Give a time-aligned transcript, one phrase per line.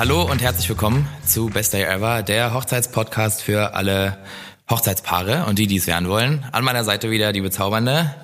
[0.00, 4.16] Hallo und herzlich willkommen zu Best Day Ever, der Hochzeitspodcast für alle
[4.70, 6.42] Hochzeitspaare und die, die es werden wollen.
[6.52, 8.14] An meiner Seite wieder die bezaubernde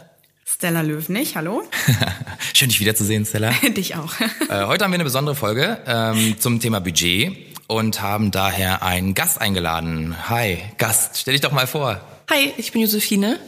[0.46, 1.64] Stella Löwnig, hallo.
[2.54, 3.50] Schön, dich wiederzusehen, Stella.
[3.76, 4.14] dich auch.
[4.48, 9.12] äh, heute haben wir eine besondere Folge ähm, zum Thema Budget und haben daher einen
[9.12, 10.16] Gast eingeladen.
[10.30, 12.00] Hi, Gast, stell dich doch mal vor.
[12.30, 13.38] Hi, ich bin Josephine.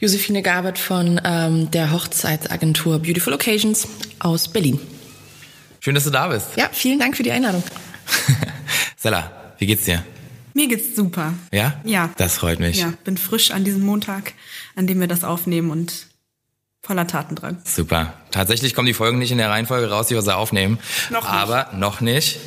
[0.00, 4.78] Josephine Gabert von ähm, der Hochzeitsagentur Beautiful Occasions aus Berlin.
[5.84, 6.56] Schön, dass du da bist.
[6.56, 7.62] Ja, vielen Dank für die Einladung.
[8.98, 10.02] Stella, wie geht's dir?
[10.54, 11.34] Mir geht's super.
[11.52, 11.78] Ja?
[11.84, 12.08] Ja.
[12.16, 12.78] Das freut mich.
[12.78, 14.32] Ja, bin frisch an diesem Montag,
[14.76, 16.06] an dem wir das aufnehmen und
[16.82, 17.58] voller Tatendrang.
[17.64, 18.14] Super.
[18.34, 20.80] Tatsächlich kommen die Folgen nicht in der Reihenfolge raus, die wir sie aufnehmen.
[21.08, 21.30] Noch nicht.
[21.30, 22.40] Aber noch nicht.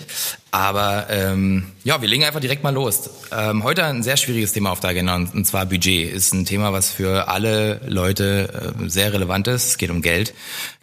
[0.52, 3.10] Aber ähm, ja, wir legen einfach direkt mal los.
[3.32, 6.12] Ähm, heute ein sehr schwieriges Thema auf der Agenda und zwar Budget.
[6.12, 9.68] Ist ein Thema, was für alle Leute äh, sehr relevant ist.
[9.68, 10.34] Es geht um Geld.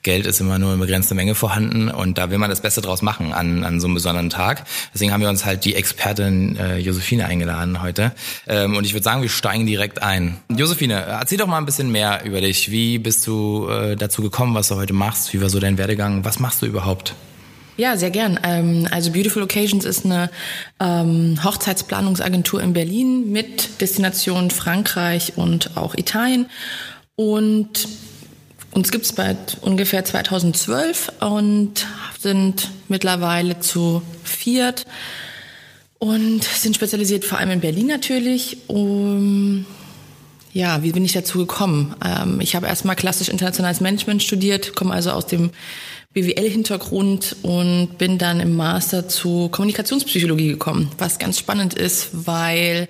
[0.05, 3.03] Geld ist immer nur eine begrenzte Menge vorhanden und da will man das Beste draus
[3.03, 4.65] machen an, an so einem besonderen Tag.
[4.93, 8.13] Deswegen haben wir uns halt die Expertin äh, Josephine eingeladen heute.
[8.47, 10.37] Ähm, und ich würde sagen, wir steigen direkt ein.
[10.55, 12.71] Josephine, erzähl doch mal ein bisschen mehr über dich.
[12.71, 15.33] Wie bist du äh, dazu gekommen, was du heute machst?
[15.33, 16.25] Wie war so dein Werdegang?
[16.25, 17.15] Was machst du überhaupt?
[17.77, 18.39] Ja, sehr gern.
[18.45, 20.31] Ähm, also Beautiful Occasions ist eine
[20.81, 26.47] ähm, Hochzeitsplanungsagentur in Berlin mit Destination Frankreich und auch Italien.
[27.17, 27.89] Und
[28.73, 31.87] uns gibt's seit ungefähr 2012 und
[32.21, 34.85] sind mittlerweile zu viert
[35.99, 38.59] und sind spezialisiert vor allem in Berlin natürlich.
[38.69, 39.67] Um,
[40.55, 41.97] ja, wie bin ich dazu gekommen?
[42.03, 45.51] Ähm, ich habe erstmal klassisch internationales Management studiert, komme also aus dem
[46.15, 52.89] BWL-Hintergrund und bin dann im Master zu Kommunikationspsychologie gekommen, was ganz spannend ist, weil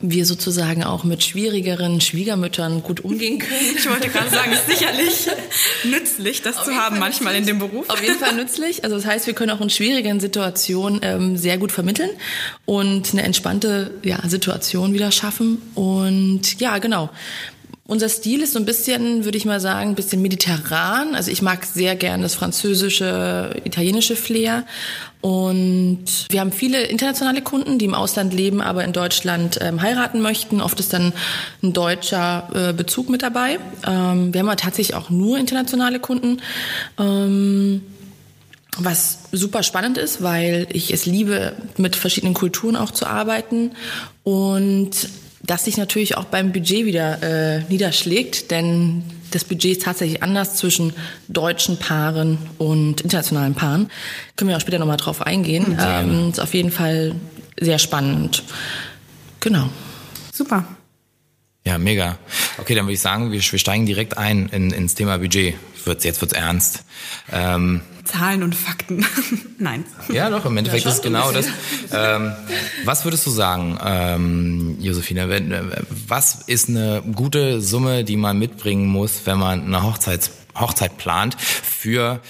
[0.00, 3.76] wir sozusagen auch mit schwierigeren Schwiegermüttern gut umgehen können.
[3.76, 5.28] Ich wollte gerade sagen, ist sicherlich
[5.84, 7.88] nützlich, das Auf zu haben manchmal in dem Beruf.
[7.90, 8.82] Auf jeden Fall nützlich.
[8.82, 12.10] Also das heißt, wir können auch in schwierigen Situationen ähm, sehr gut vermitteln
[12.64, 15.60] und eine entspannte ja, Situation wieder schaffen.
[15.74, 17.10] Und ja, genau.
[17.90, 21.16] Unser Stil ist so ein bisschen, würde ich mal sagen, ein bisschen mediterran.
[21.16, 24.64] Also ich mag sehr gern das französische, italienische Flair.
[25.20, 30.20] Und wir haben viele internationale Kunden, die im Ausland leben, aber in Deutschland ähm, heiraten
[30.20, 30.60] möchten.
[30.60, 31.12] Oft ist dann
[31.64, 33.58] ein deutscher äh, Bezug mit dabei.
[33.84, 36.40] Ähm, wir haben aber tatsächlich auch nur internationale Kunden.
[36.96, 37.82] Ähm,
[38.78, 43.72] was super spannend ist, weil ich es liebe, mit verschiedenen Kulturen auch zu arbeiten.
[44.22, 45.08] Und
[45.50, 49.02] das sich natürlich auch beim Budget wieder äh, niederschlägt, denn
[49.32, 50.92] das Budget ist tatsächlich anders zwischen
[51.26, 53.90] deutschen Paaren und internationalen Paaren.
[54.36, 55.76] Können wir auch später nochmal drauf eingehen.
[55.80, 57.16] Ähm, ist auf jeden Fall
[57.58, 58.44] sehr spannend.
[59.40, 59.68] Genau.
[60.32, 60.64] Super.
[61.66, 62.16] Ja, mega.
[62.58, 65.56] Okay, dann würde ich sagen, wir, wir steigen direkt ein in, ins Thema Budget.
[65.84, 66.84] Wird's, jetzt wird's ernst.
[67.32, 69.04] Ähm, Zahlen und Fakten.
[69.58, 69.84] Nein.
[70.12, 71.46] Ja, doch, im Endeffekt ja, ist genau das.
[71.92, 72.32] Ähm,
[72.84, 75.54] was würdest du sagen, ähm, Josephine, wenn,
[76.08, 81.36] was ist eine gute Summe, die man mitbringen muss, wenn man eine Hochzeit, Hochzeit plant
[81.40, 82.20] für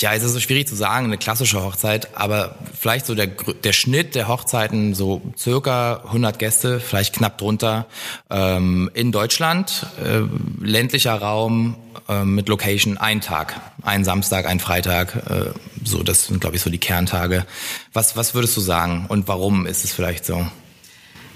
[0.00, 3.72] ja, es ist so schwierig zu sagen, eine klassische Hochzeit, aber vielleicht so der, der
[3.72, 7.86] Schnitt der Hochzeiten, so circa 100 Gäste, vielleicht knapp drunter,
[8.30, 10.20] ähm, in Deutschland, äh,
[10.64, 11.76] ländlicher Raum
[12.08, 15.50] äh, mit Location, ein Tag, ein Samstag, ein Freitag, äh,
[15.84, 17.46] so, das sind, glaube ich, so die Kerntage.
[17.92, 20.46] Was, was würdest du sagen und warum ist es vielleicht so?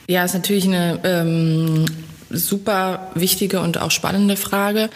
[0.07, 1.87] Ja, ist natürlich eine ähm,
[2.31, 4.91] super wichtige und auch spannende Frage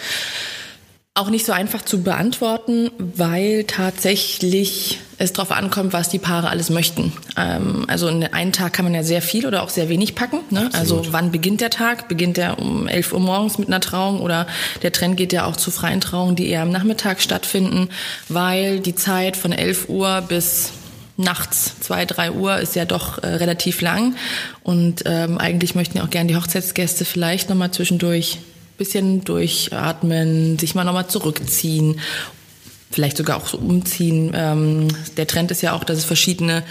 [1.18, 6.70] auch nicht so einfach zu beantworten, weil tatsächlich es darauf ankommt, was die Paare alles
[6.70, 7.12] möchten.
[7.36, 10.40] Ähm, also in einen Tag kann man ja sehr viel oder auch sehr wenig packen.
[10.50, 10.70] Ne?
[10.72, 12.08] Also wann beginnt der Tag?
[12.08, 14.46] Beginnt der um 11 Uhr morgens mit einer Trauung oder
[14.82, 17.88] der Trend geht ja auch zu freien Trauungen, die eher am Nachmittag stattfinden,
[18.28, 20.70] weil die Zeit von 11 Uhr bis
[21.16, 24.14] nachts zwei, drei Uhr ist ja doch äh, relativ lang
[24.62, 28.38] und ähm, eigentlich möchten ja auch gerne die Hochzeitsgäste vielleicht nochmal zwischendurch
[28.78, 32.00] bisschen durchatmen, sich mal nochmal zurückziehen,
[32.90, 34.32] vielleicht sogar auch so umziehen.
[34.34, 36.62] Ähm, der Trend ist ja auch, dass es verschiedene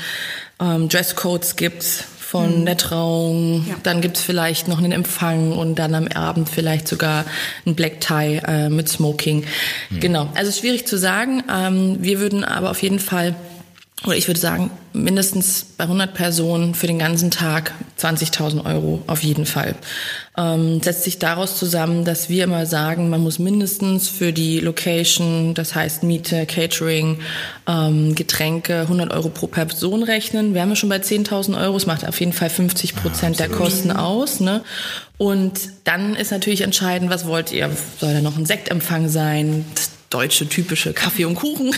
[0.60, 1.84] ähm, Dresscodes gibt
[2.28, 2.66] von mhm.
[2.66, 3.66] der Trauung.
[3.68, 3.76] Ja.
[3.84, 7.26] Dann gibt's vielleicht noch einen Empfang und dann am Abend vielleicht sogar
[7.66, 9.46] ein Black Tie äh, mit Smoking.
[9.90, 10.00] Mhm.
[10.00, 10.30] Genau.
[10.36, 11.44] Also schwierig zu sagen.
[11.54, 13.36] Ähm, wir würden aber auf jeden Fall
[14.06, 19.24] oder ich würde sagen, mindestens bei 100 Personen für den ganzen Tag 20.000 Euro auf
[19.24, 19.74] jeden Fall.
[20.38, 25.56] Ähm, setzt sich daraus zusammen, dass wir immer sagen, man muss mindestens für die Location,
[25.56, 27.22] das heißt Miete, Catering,
[27.68, 30.54] ähm, Getränke, 100 Euro pro Person rechnen.
[30.54, 33.48] Wir haben ja schon bei 10.000 Euro, es macht auf jeden Fall 50 Prozent ja,
[33.48, 34.40] der Kosten aus.
[34.40, 34.62] Ne?
[35.18, 37.72] Und dann ist natürlich entscheidend, was wollt ihr?
[38.00, 39.66] Soll da noch ein Sektempfang sein?
[40.10, 41.76] Deutsche typische Kaffee und Kuchen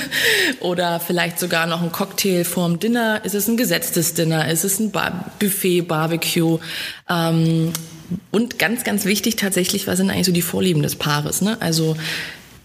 [0.60, 3.24] oder vielleicht sogar noch ein Cocktail vorm Dinner?
[3.24, 4.50] Ist es ein gesetztes Dinner?
[4.50, 6.60] Ist es ein Bar Buffet, Barbecue?
[7.10, 7.74] Ähm,
[8.32, 11.42] und ganz, ganz wichtig tatsächlich, was sind eigentlich so die Vorlieben des Paares?
[11.42, 11.58] Ne?
[11.60, 11.96] Also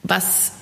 [0.03, 0.53] was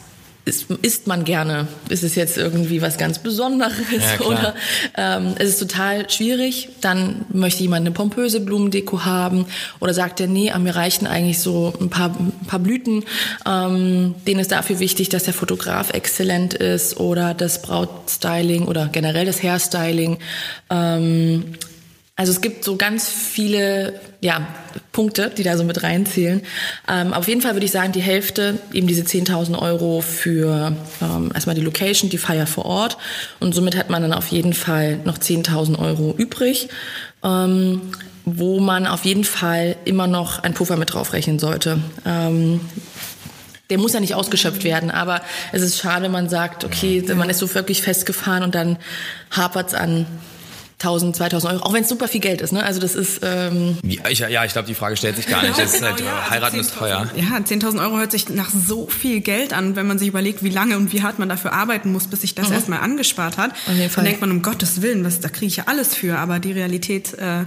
[0.45, 1.69] ist, isst man gerne?
[1.89, 3.73] Ist es jetzt irgendwie was ganz Besonderes
[4.19, 4.55] Ja, oder
[4.97, 6.71] ähm, es ist total schwierig?
[6.81, 9.47] Dann möchte jemand eine pompöse Blumendeko haben
[9.79, 13.05] oder sagt er, nee, mir reichen eigentlich so ein paar, ein paar Blüten.
[13.47, 19.27] Ähm, denen ist dafür wichtig, dass der Fotograf exzellent ist oder das Brautstyling oder generell
[19.27, 20.19] das Hairstyling.
[20.71, 21.55] Ähm,
[22.17, 24.47] also es gibt so ganz viele ja,
[24.93, 26.43] Punkte, die da so mit reinzählen.
[26.89, 31.33] Ähm, auf jeden Fall würde ich sagen, die Hälfte, eben diese 10.000 Euro für ähm,
[31.35, 32.99] erstmal die Location, die Feier vor Ort.
[33.41, 36.69] Und somit hat man dann auf jeden Fall noch 10.000 Euro übrig,
[37.25, 37.81] ähm,
[38.25, 41.81] wo man auf jeden Fall immer noch einen Puffer mit draufrechnen sollte.
[42.07, 42.61] Ähm,
[43.71, 45.21] der muss ja nicht ausgeschöpft werden, aber
[45.51, 48.77] es ist schade, man sagt, okay, man ist so wirklich festgefahren und dann
[49.31, 50.07] hapert's an
[50.83, 52.53] 1000, 2000 Euro, auch wenn es super viel Geld ist.
[52.53, 52.63] Ne?
[52.63, 55.59] Also das ist ähm, Ja, ich, ja, ich glaube, die Frage stellt sich gar nicht.
[55.59, 57.11] Das ist halt, Genau, ja, also heiraten ist 10.000 teuer.
[57.17, 60.51] Ja, 10.000 Euro hört sich nach so viel Geld an, wenn man sich überlegt, wie
[60.51, 63.53] lange und wie hart man dafür arbeiten muss, bis sich das erstmal angespart hat.
[63.53, 64.03] Auf jeden Fall.
[64.03, 66.19] Dann denkt man, um Gottes Willen, was, da kriege ich ja alles für.
[66.19, 67.45] Aber die Realität äh,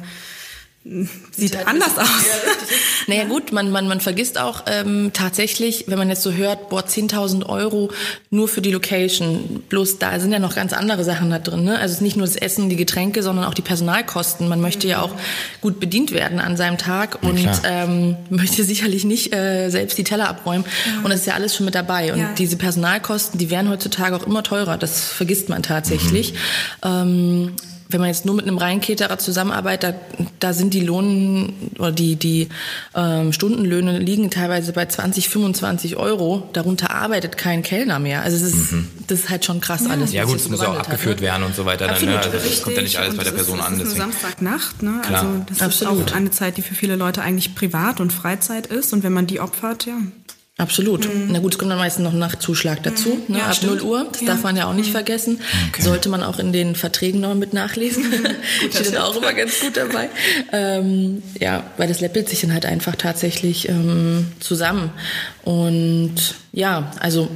[1.32, 2.08] sieht anders aus.
[3.08, 6.82] Naja gut, man, man, man vergisst auch ähm, tatsächlich, wenn man jetzt so hört, boah,
[6.82, 7.92] 10.000 Euro
[8.32, 9.62] nur für die Location.
[9.70, 11.66] Bloß da sind ja noch ganz andere Sachen da drin.
[11.66, 11.74] Ne?
[11.78, 14.48] Also es ist nicht nur das Essen, die Getränke, sondern auch die Personalkosten.
[14.48, 15.12] Man möchte ja auch
[15.62, 17.60] gut bedient werden an seinem Tag und klar.
[17.64, 20.66] ähm, möchte sicherlich nicht äh, selbst die Teller abräumen.
[21.04, 22.12] Und das ist ja alles schon mit dabei.
[22.12, 22.34] Und Ja.
[22.36, 24.80] diese Personalkosten, die werden heutzutage auch immer teurer.
[24.80, 26.34] Das vergisst man tatsächlich.
[26.84, 27.54] Ähm,
[27.96, 32.18] wenn man jetzt nur mit einem Reinketerer zusammenarbeitet, da, da sind die Lohn oder die,
[32.18, 32.50] die
[32.94, 36.50] ähm, Stundenlöhne liegen teilweise bei 20, 25 Euro.
[36.52, 38.22] Darunter arbeitet kein Kellner mehr.
[38.24, 38.74] Also es ist,
[39.08, 40.12] das ist halt schon krass alles.
[40.12, 41.28] Ja gut, es muss ja auch gewandelt hat, abgeführt ne?
[41.28, 41.86] werden und so weiter.
[41.86, 42.16] Dann, Absolut.
[42.16, 42.22] ne?
[42.22, 43.80] Also das kommt ja nicht alles Und bei der Person ist, an.
[43.80, 44.12] Das ist eine.
[44.12, 45.02] Samstagnacht, ne?
[45.02, 45.22] Klar.
[45.22, 46.00] Also das Absolut.
[46.08, 48.92] ist auch eine Zeit, die für viele Leute eigentlich privat und Freizeit ist.
[48.92, 50.00] Und wenn man die opfert, ja.
[50.58, 51.10] Absolut.
[51.28, 53.82] Na gut, es kommt dann meistens noch ein Nachtzuschlag dazu, ne, Ja, ab stimmt.
[53.82, 54.08] 0 Uhr.
[54.10, 54.28] Das Ja.
[54.28, 55.42] darf man ja auch nicht vergessen.
[55.78, 58.06] Sollte man auch in den Verträgen noch mit nachlesen.
[58.72, 60.10] Steht dann auch immer ganz gut dabei.
[60.54, 64.92] Ähm, ja, weil das läppelt sich dann halt einfach tatsächlich ähm, zusammen.
[65.44, 66.16] Und
[66.54, 67.28] ja, also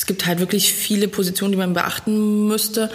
[0.00, 2.88] es gibt halt wirklich viele Positionen, die man beachten müsste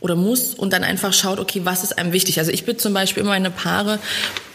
[0.00, 2.38] oder muss und dann einfach schaut, okay, was ist einem wichtig?
[2.38, 3.98] Also ich bin zum Beispiel immer eine Paare,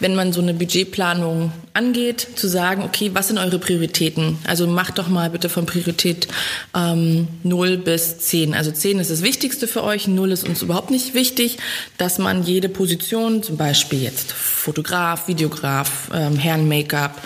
[0.00, 4.38] wenn man so eine Budgetplanung angeht, zu sagen, okay, was sind eure Prioritäten?
[4.48, 6.26] Also macht doch mal bitte von Priorität
[6.74, 8.54] ähm, 0 bis 10.
[8.54, 11.58] Also 10 ist das Wichtigste für euch, 0 ist uns überhaupt nicht wichtig,
[11.98, 17.22] dass man jede Position, zum Beispiel jetzt Fotograf, Videograf, ähm, Herren-Make-up,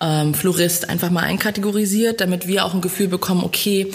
[0.00, 3.90] ähm, Florist, einfach mal einkategorisiert, damit wir auch ein Gefühl bekommen, okay,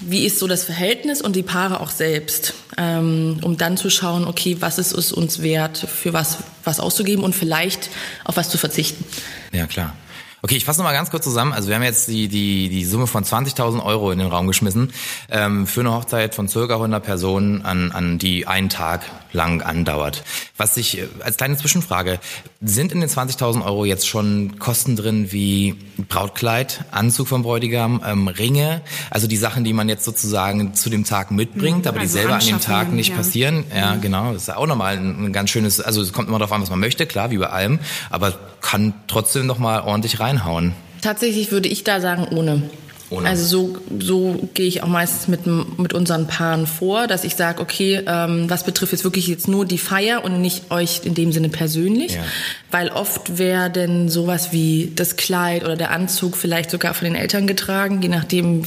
[0.00, 4.26] wie ist so das Verhältnis und die Paare auch selbst, ähm, um dann zu schauen,
[4.26, 7.90] okay, was ist es uns wert, für was, was auszugeben und vielleicht
[8.24, 9.04] auf was zu verzichten.
[9.52, 9.94] Ja, klar.
[10.42, 11.52] Okay, ich fasse nochmal ganz kurz zusammen.
[11.52, 14.90] Also wir haben jetzt die, die, die Summe von 20.000 Euro in den Raum geschmissen
[15.30, 20.24] ähm, für eine Hochzeit von circa 100 Personen, an, an die einen Tag lang andauert.
[20.56, 22.18] Was ich äh, als kleine Zwischenfrage,
[22.60, 25.76] sind in den 20.000 Euro jetzt schon Kosten drin wie
[26.08, 31.04] Brautkleid, Anzug vom Bräutigam, ähm, Ringe, also die Sachen, die man jetzt sozusagen zu dem
[31.04, 33.16] Tag mitbringt, aber die also selber an dem Tag nicht ja.
[33.16, 33.64] passieren?
[33.74, 34.32] Ja, genau.
[34.32, 36.70] Das ist auch nochmal ein, ein ganz schönes, also es kommt immer darauf an, was
[36.70, 37.78] man möchte, klar, wie bei allem,
[38.10, 40.74] aber kann trotzdem nochmal ordentlich reinhauen.
[41.00, 42.62] Tatsächlich würde ich da sagen, ohne.
[43.10, 43.28] Ohne.
[43.28, 45.46] Also so, so gehe ich auch meistens mit,
[45.78, 49.66] mit unseren Paaren vor, dass ich sage, okay, ähm, was betrifft jetzt wirklich jetzt nur
[49.66, 52.14] die Feier und nicht euch in dem Sinne persönlich.
[52.14, 52.24] Ja.
[52.70, 57.16] Weil oft wäre denn sowas wie das Kleid oder der Anzug vielleicht sogar von den
[57.16, 58.62] Eltern getragen, je nachdem,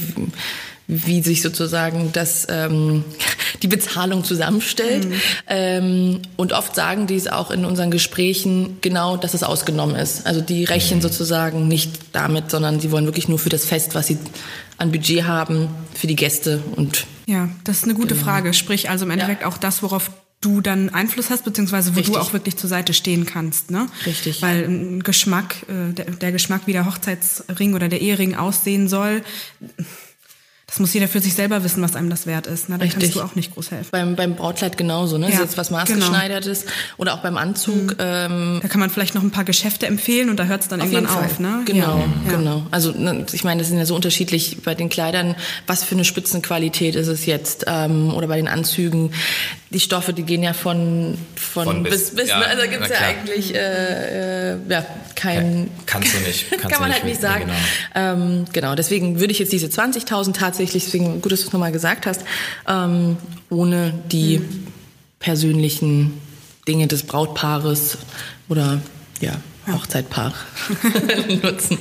[0.86, 3.04] wie sich sozusagen das ähm,
[3.62, 5.06] die Bezahlung zusammenstellt.
[5.46, 10.26] Ähm, und oft sagen die es auch in unseren Gesprächen genau, dass es ausgenommen ist.
[10.26, 14.08] Also die rechnen sozusagen nicht damit, sondern sie wollen wirklich nur für das Fest, was
[14.08, 14.18] sie
[14.76, 18.26] an Budget haben, für die Gäste und Ja, das ist eine gute Genau.
[18.26, 18.52] Frage.
[18.52, 20.10] Sprich also im Endeffekt auch das, worauf
[20.40, 22.14] du dann Einfluss hast, beziehungsweise wo Richtig.
[22.14, 23.70] du auch wirklich zur Seite stehen kannst.
[23.70, 23.86] Ne?
[24.04, 24.42] Richtig.
[24.42, 29.22] Weil ein Geschmack, äh, der, der Geschmack, wie der Hochzeitsring oder der Ehering aussehen soll,
[30.74, 32.68] das muss jeder für sich selber wissen, was einem das wert ist.
[32.68, 32.78] Ne?
[32.78, 33.00] Da Richtig.
[33.00, 33.90] kannst du auch nicht groß helfen.
[33.92, 35.28] beim, beim Brautkleid genauso, ne?
[35.28, 36.64] Ja, Ja, jetzt was maßgeschneidertes
[36.96, 37.94] oder auch beim Anzug.
[38.00, 40.80] Ähm, Da kann man vielleicht noch ein paar Geschäfte empfehlen und da hört es dann
[40.80, 41.30] Auf irgendwann jeden Fall.
[41.30, 41.38] auf.
[41.38, 41.62] Ne?
[41.64, 42.04] Genau.
[42.26, 42.36] Ja.
[42.36, 42.66] genau.
[42.72, 45.36] Also ne, ich meine, das sind ja so unterschiedlich bei den Kleidern.
[45.68, 47.66] Was für eine Spitzenqualität ist es jetzt?
[47.68, 49.12] Ähm, oder bei den Anzügen.
[49.74, 52.46] Die Stoffe, die gehen ja von, von, Von bis, bis, bis, ja, ne?
[52.46, 55.68] also gibt's na ja eigentlich äh, äh, ja, kein...
[55.84, 56.48] Kannst du nicht.
[56.50, 57.46] Kannst Kann man halt nicht sagen.
[57.92, 58.12] Genau.
[58.14, 61.72] Ähm, genau, deswegen würde ich jetzt diese 20.000 tatsächlich, deswegen gut, dass du es nochmal
[61.72, 62.22] gesagt hast,
[62.68, 63.16] ähm,
[63.50, 64.40] ohne die
[65.18, 66.20] persönlichen
[66.68, 67.98] Dinge des Brautpaares
[68.48, 68.80] oder
[69.20, 69.32] ja,
[69.72, 70.34] Hochzeitpaar
[71.42, 71.78] nutzen.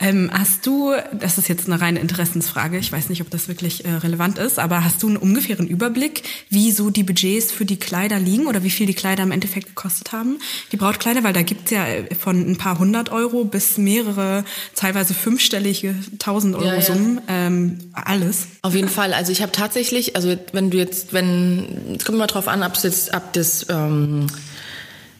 [0.00, 3.84] Ähm, hast du, das ist jetzt eine reine Interessensfrage, ich weiß nicht, ob das wirklich
[3.84, 7.78] äh, relevant ist, aber hast du einen ungefähren Überblick, wie so die Budgets für die
[7.78, 10.38] Kleider liegen oder wie viel die Kleider im Endeffekt gekostet haben?
[10.70, 14.44] Die Brautkleider, weil da gibt's ja äh, von ein paar hundert Euro bis mehrere,
[14.74, 16.82] teilweise fünfstellige tausend Euro Ja, ja.
[16.82, 18.46] Summen, ähm, alles.
[18.62, 19.12] Auf jeden Fall.
[19.12, 22.74] Also ich habe tatsächlich, also wenn du jetzt, wenn, es kommt immer drauf an, ob
[22.74, 24.26] es jetzt ab das ähm,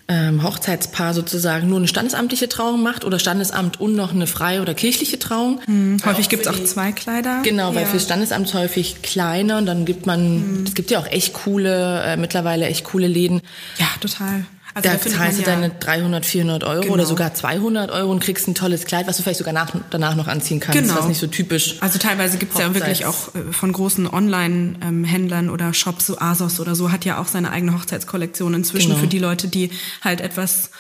[0.09, 4.75] ähm, Hochzeitspaar sozusagen nur eine standesamtliche Trauung macht oder Standesamt und noch eine freie oder
[4.75, 5.61] kirchliche Trauung.
[6.05, 7.43] Häufig gibt's auch zwei Kleider.
[7.43, 7.89] Genau, weil ja.
[7.89, 12.17] fürs Standesamt häufig kleiner und dann gibt man, es gibt ja auch echt coole, äh,
[12.17, 13.43] mittlerweile echt coole Läden.
[13.79, 14.47] Ja, total.
[14.75, 16.95] Also Da zahlst du ja- deine 300, 400 Euro Genau.
[16.95, 20.15] oder sogar 200 Euro und kriegst ein tolles Kleid, was du vielleicht sogar nach, danach
[20.15, 20.95] noch anziehen kannst, Genau.
[20.97, 21.77] was nicht so typisch.
[21.81, 26.75] Also teilweise gibt's ja wirklich auch äh, von großen Online-Händlern oder Shops, so Asos oder
[26.75, 29.01] so, hat ja auch seine eigene Hochzeitskollektion inzwischen Genau.
[29.01, 29.71] für die Leute, die
[30.03, 30.71] halt etwas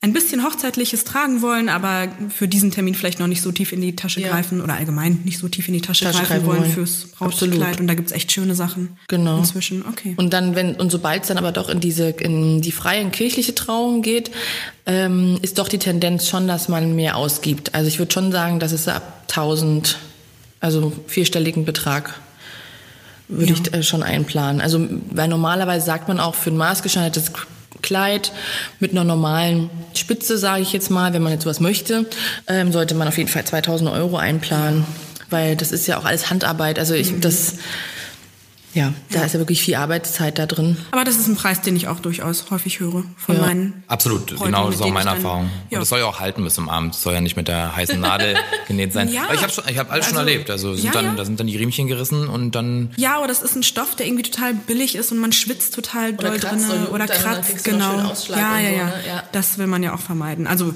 [0.00, 3.80] ein bisschen Hochzeitliches tragen wollen, aber für diesen Termin vielleicht noch nicht so tief in
[3.80, 4.28] die Tasche Ja.
[4.28, 7.06] greifen oder allgemein nicht so tief in die Tasche, Tasche greifen greifen wollen fürs.
[7.18, 7.80] Brautkleid.
[7.80, 9.38] Und da gibt's echt schöne Sachen Genau.
[9.38, 9.84] inzwischen.
[9.88, 10.14] Okay.
[10.16, 13.10] Und dann, wenn, und sobald es dann aber doch in diese, in die freie und
[13.10, 14.30] kirchliche Trauung geht,
[14.86, 17.74] ähm, ist doch die Tendenz schon, dass man mehr ausgibt.
[17.74, 19.98] Also ich würde schon sagen, dass es ab 1000,
[20.60, 22.20] also vierstelligen Betrag,
[23.26, 23.58] würde Ja.
[23.64, 24.60] ich äh, schon einplanen.
[24.60, 27.32] Also, weil normalerweise sagt man auch für ein maßgeschneidertes
[27.82, 28.32] Kleid
[28.80, 32.06] mit einer normalen Spitze, sage ich jetzt mal, wenn man jetzt sowas möchte,
[32.46, 34.84] ähm, sollte man auf jeden Fall 2000 Euro einplanen,
[35.30, 36.78] weil das ist ja auch alles Handarbeit.
[36.78, 37.54] Also ich, das,
[38.74, 40.76] ja, da ist ja wirklich viel Arbeitszeit da drin.
[40.90, 43.40] aber das ist ein Preis, den ich auch durchaus häufig höre von Ja.
[43.42, 45.50] meinen Absolut, Freunden, genau, mit das ist auch meine Erfahrung.
[45.70, 45.78] Ja.
[45.78, 46.94] Und das soll ja auch halten bis zum Abend.
[46.94, 48.36] Das soll ja nicht mit der heißen Nadel
[48.68, 49.08] genäht sein.
[49.08, 49.24] Ja.
[49.24, 50.50] Aber ich habe schon, ich habe alles schon Also, erlebt.
[50.50, 51.14] Also sind ja, dann, ja.
[51.14, 54.06] da sind dann die Riemchen gerissen und dann Ja, aber das ist ein Stoff, der
[54.06, 57.96] irgendwie total billig ist und man schwitzt total doll kratzt drin und oder kratzt, genau.
[57.96, 58.92] ja, ja, so, ja, ne?
[59.08, 59.22] Ja.
[59.32, 60.46] Das will man ja auch vermeiden.
[60.46, 60.74] Also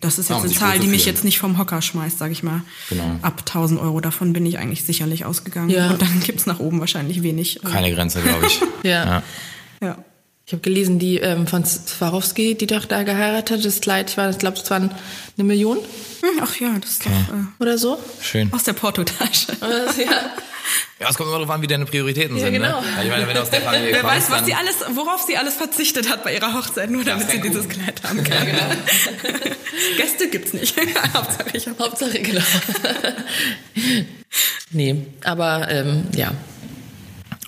[0.00, 2.62] das ist jetzt eine Zahl, die mich jetzt nicht vom Hocker schmeißt, sag ich mal.
[2.88, 3.18] Genau.
[3.22, 5.74] Ab 1000 Euro davon bin ich eigentlich sicherlich ausgegangen.
[5.90, 7.60] Und dann gibt's nach oben wahrscheinlich wenig.
[7.62, 8.60] keine Grenze, glaube ich.
[8.84, 9.22] Ja.
[9.82, 9.98] Ja.
[10.46, 14.16] Ich habe gelesen, die ähm, von Swarovski, die doch da geheiratet hat, das Kleid, ich
[14.18, 14.90] war, ich glaube, es waren
[15.38, 15.78] eine Million
[16.24, 17.98] Hm, Ach ja, das ist doch äh, oder so.
[18.22, 18.50] Schön.
[18.52, 19.52] aus der Portotasche.
[19.60, 20.30] ja.
[20.98, 22.52] Ja, es kommt immer darauf an, wie deine Prioritäten sind.
[22.52, 22.80] genau.
[22.80, 22.86] Ne?
[22.96, 25.22] Ja, Ich meine, wenn du aus der Familie Wer kommst, weiß, was sie alles, worauf
[25.26, 28.46] sie alles verzichtet hat bei ihrer Hochzeit, nur damit sie sehr dieses Kleid haben kann.
[29.98, 30.74] Gäste gibt's nicht.
[31.14, 32.40] Hauptsache ich hab Hauptsache, genau.
[34.70, 36.32] nee, aber ähm, ja.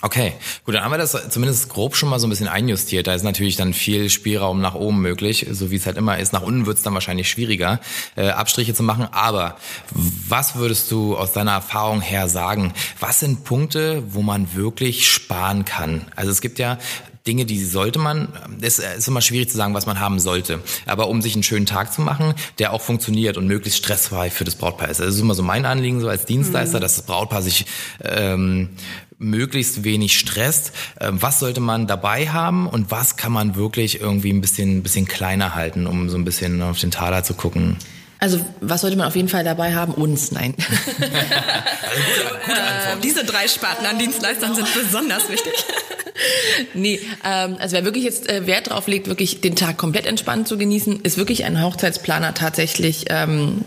[0.01, 3.07] Okay, gut, dann haben wir das zumindest grob schon mal so ein bisschen einjustiert.
[3.07, 6.33] Da ist natürlich dann viel Spielraum nach oben möglich, so wie es halt immer ist.
[6.33, 7.79] Nach unten wird es dann wahrscheinlich schwieriger,
[8.15, 9.07] äh, Abstriche zu machen.
[9.11, 9.57] Aber
[9.91, 12.73] was würdest du aus deiner Erfahrung her sagen?
[12.99, 16.05] Was sind Punkte, wo man wirklich sparen kann?
[16.15, 16.77] Also es gibt ja
[17.27, 18.29] Dinge, die sollte man,
[18.61, 20.61] es ist immer schwierig zu sagen, was man haben sollte.
[20.85, 24.45] Aber um sich einen schönen Tag zu machen, der auch funktioniert und möglichst stressfrei für
[24.45, 24.99] das Brautpaar ist.
[24.99, 27.65] Also das ist immer so mein Anliegen, so als Dienstleister, dass das Brautpaar sich
[28.03, 28.69] ähm,
[29.19, 30.71] möglichst wenig stresst.
[30.99, 34.83] Ähm, was sollte man dabei haben und was kann man wirklich irgendwie ein bisschen, ein
[34.83, 37.77] bisschen kleiner halten, um so ein bisschen auf den Taler zu gucken?
[38.19, 39.93] Also, was sollte man auf jeden Fall dabei haben?
[39.93, 40.55] Uns, nein.
[43.03, 45.53] Diese drei Sparten an Dienstleistern sind besonders wichtig.
[46.73, 50.47] nee, ähm, also wer wirklich jetzt äh, Wert drauf legt, wirklich den Tag komplett entspannt
[50.47, 53.63] zu genießen, ist wirklich ein Hochzeitsplaner tatsächlich ähm,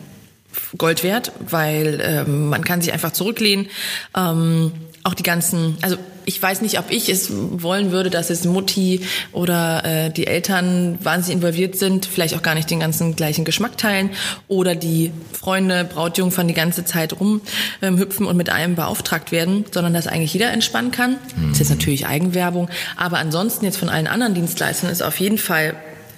[0.77, 3.69] Gold wert, weil ähm, man kann sich einfach zurücklehnen.
[4.17, 8.45] Ähm, auch die ganzen, also ich weiß nicht, ob ich es wollen würde, dass es
[8.45, 9.01] Mutti
[9.33, 13.79] oder äh, die Eltern wahnsinnig involviert sind, vielleicht auch gar nicht den ganzen gleichen Geschmack
[13.79, 14.11] teilen
[14.47, 17.51] oder die Freunde, Brautjungfern die ganze Zeit rumhüpfen
[17.83, 21.17] ähm, hüpfen und mit einem beauftragt werden, sondern dass eigentlich jeder entspannen kann.
[21.37, 25.39] Das ist jetzt natürlich Eigenwerbung, aber ansonsten jetzt von allen anderen Dienstleistern ist auf jeden
[25.39, 25.75] Fall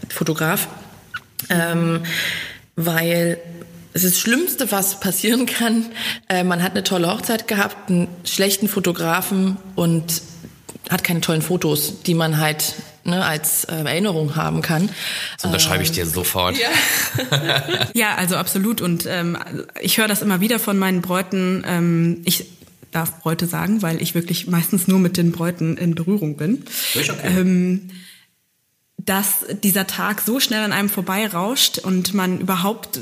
[0.09, 0.67] Fotograf,
[1.49, 2.01] ähm,
[2.75, 3.39] weil
[3.95, 5.87] es ist das Schlimmste, was passieren kann.
[6.29, 10.23] Äh, man hat eine tolle Hochzeit gehabt, einen schlechten Fotografen und
[10.91, 14.89] hat keine tollen Fotos, die man halt ne, als äh, Erinnerung haben kann.
[15.37, 16.57] Das unterschreibe ich dir sofort.
[17.95, 18.81] Ja, also absolut.
[18.81, 19.37] Und ähm,
[19.81, 21.65] ich höre das immer wieder von meinen Bräuten.
[21.67, 22.47] Ähm, ich
[22.91, 26.65] darf Bräute sagen, weil ich wirklich meistens nur mit den Bräuten in Berührung bin.
[26.95, 27.81] Ist okay.
[29.05, 33.01] Dass dieser Tag so schnell an einem vorbeirauscht und man überhaupt,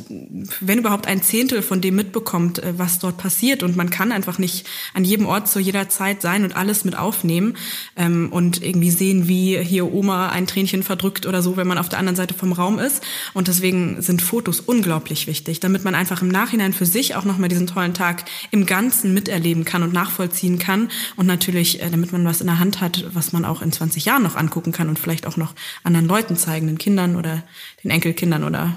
[0.60, 4.38] wenn überhaupt ein Zehntel von dem mitbekommt, äh, was dort passiert und man kann einfach
[4.38, 7.54] nicht an jedem Ort zu jeder Zeit sein und alles mit aufnehmen
[7.96, 11.88] ähm, und irgendwie sehen, wie hier Oma ein Tränchen verdrückt oder so, wenn man auf
[11.88, 13.02] der anderen Seite vom Raum ist.
[13.34, 17.48] Und deswegen sind Fotos unglaublich wichtig, damit man einfach im Nachhinein für sich auch nochmal
[17.48, 22.24] diesen tollen Tag im Ganzen miterleben kann und nachvollziehen kann und natürlich, äh, damit man
[22.24, 24.98] was in der Hand hat, was man auch in 20 Jahren noch angucken kann und
[24.98, 25.54] vielleicht auch noch
[25.90, 27.42] anderen Leuten zeigen, den Kindern oder
[27.84, 28.76] den Enkelkindern oder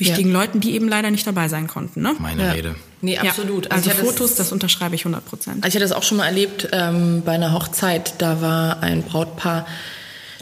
[0.00, 0.40] wichtigen ja.
[0.40, 2.02] Leuten, die eben leider nicht dabei sein konnten.
[2.02, 2.16] Ne?
[2.18, 2.52] Meine ja.
[2.52, 2.74] Rede.
[3.02, 3.66] Nee, absolut.
[3.66, 5.56] Ja, also, also Fotos, das, das, unterschreibe ich 100 Prozent.
[5.64, 8.14] Also ich hatte das auch schon mal erlebt ähm, bei einer Hochzeit.
[8.18, 9.66] Da war ein Brautpaar,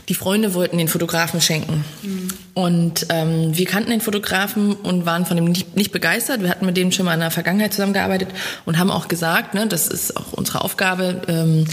[0.08, 1.84] die Freunde wollten den Fotografen schenken.
[2.02, 2.28] Mhm.
[2.54, 6.42] Und ähm, wir kannten den Fotografen und waren von ihm nicht, nicht, begeistert.
[6.42, 8.30] Wir hatten mit dem schon mal in der Vergangenheit zusammengearbeitet
[8.64, 11.66] und haben auch gesagt, ne, das ist auch unsere Aufgabe, ähm,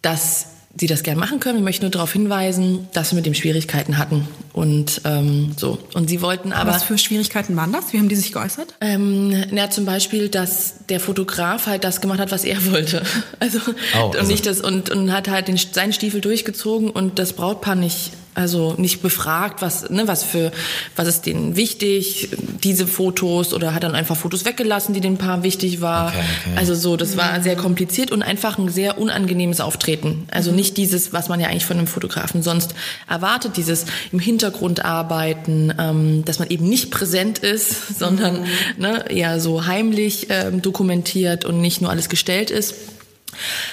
[0.00, 1.58] dass sie das gern machen können.
[1.58, 4.28] Wir möchten nur darauf hinweisen, dass wir mit dem Schwierigkeiten hatten.
[4.52, 5.78] Und ähm, so.
[5.94, 6.70] Und sie wollten aber.
[6.72, 7.92] Was für Schwierigkeiten waren das?
[7.92, 8.74] Wie haben die sich geäußert?
[8.80, 13.02] Ähm, na, zum Beispiel, dass der Fotograf halt das gemacht hat, was er wollte.
[13.38, 14.18] Also, oh, also.
[14.20, 18.12] und nicht das und, und hat halt den, seinen Stiefel durchgezogen und das Brautpaar nicht
[18.36, 20.52] also nicht befragt, was, ne, was für,
[20.94, 22.28] was ist denen wichtig,
[22.62, 26.08] diese Fotos oder hat dann einfach Fotos weggelassen, die dem Paar wichtig war.
[26.08, 26.56] Okay, okay.
[26.56, 30.28] Also so, das war sehr kompliziert und einfach ein sehr unangenehmes Auftreten.
[30.30, 32.74] Also nicht dieses, was man ja eigentlich von einem Fotografen sonst
[33.08, 38.46] erwartet, dieses im Hintergrund arbeiten, ähm, dass man eben nicht präsent ist, sondern mhm.
[38.76, 42.74] ne, eher so heimlich ähm, dokumentiert und nicht nur alles gestellt ist.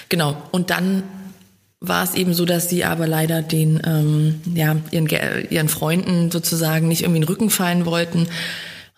[0.07, 0.37] Genau.
[0.51, 1.03] Und dann
[1.83, 5.07] war es eben so, dass sie aber leider den ähm, ja ihren
[5.49, 8.27] ihren Freunden sozusagen nicht irgendwie in den Rücken fallen wollten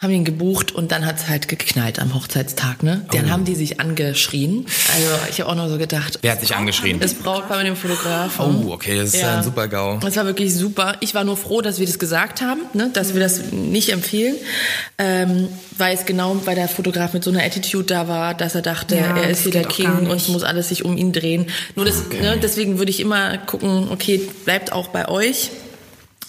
[0.06, 3.06] haben ihn gebucht und dann hat's halt geknallt am Hochzeitstag, ne?
[3.12, 3.30] Dann oh.
[3.30, 4.66] haben die sich angeschrien.
[4.94, 6.20] Also ich habe auch noch so gedacht.
[6.22, 7.00] Wer hat sich angeschrien?
[7.00, 8.66] Das Brautpaar mit dem Fotografen.
[8.66, 9.38] Oh, okay, das ist ja.
[9.38, 9.98] ein super GAU.
[10.00, 10.96] Das war wirklich super.
[11.00, 12.92] Ich war nur froh, dass wir das gesagt haben, ne?
[12.94, 14.36] dass wir das nicht empfehlen,
[14.98, 18.62] ähm, weil es genau bei der Fotograf mit so einer Attitude da war, dass er
[18.62, 21.48] dachte, ja, er ist hier der King und es muss alles sich um ihn drehen.
[21.76, 22.22] Nur das, okay.
[22.22, 25.50] ne, deswegen würde ich immer gucken, okay, bleibt auch bei euch.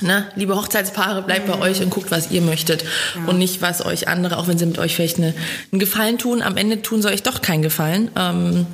[0.03, 3.25] Ne, liebe Hochzeitspaare, bleibt bei euch und guckt, was ihr möchtet ja.
[3.27, 5.33] und nicht, was euch andere, auch wenn sie mit euch vielleicht eine,
[5.73, 8.11] einen Gefallen tun, am Ende tun sie euch doch keinen Gefallen.
[8.15, 8.67] Ähm,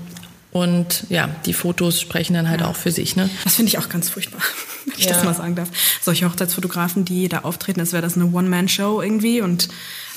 [0.51, 2.67] und ja, die Fotos sprechen dann halt ja.
[2.67, 3.15] auch für sich.
[3.15, 3.31] Ne?
[3.45, 4.41] Das finde ich auch ganz furchtbar,
[4.85, 5.13] wenn ich ja.
[5.13, 5.69] das mal sagen darf.
[6.03, 9.69] Solche Hochzeitsfotografen, die da auftreten, als wäre das eine One-Man-Show irgendwie und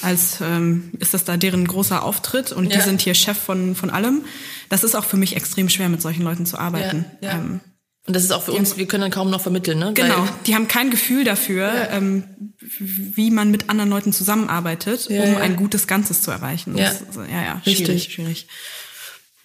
[0.01, 3.91] als ähm, ist das da deren großer Auftritt und die sind hier Chef von, von
[3.91, 4.23] allem.
[4.69, 7.05] Das ist auch für mich extrem schwer, mit solchen Leuten zu arbeiten.
[7.21, 7.61] Ähm,
[8.07, 9.91] und das ist auch für uns, wir können dann kaum noch vermitteln, ne?
[9.95, 11.91] Genau, Weil, die haben kein Gefühl dafür, ja.
[11.91, 12.23] ähm,
[12.59, 15.39] wie man mit anderen Leuten zusammenarbeitet, ja, um ja.
[15.39, 16.77] ein gutes Ganzes zu erreichen.
[16.77, 18.13] Ja, das, ja, ja, schwierig, Richtig.
[18.13, 18.47] schwierig.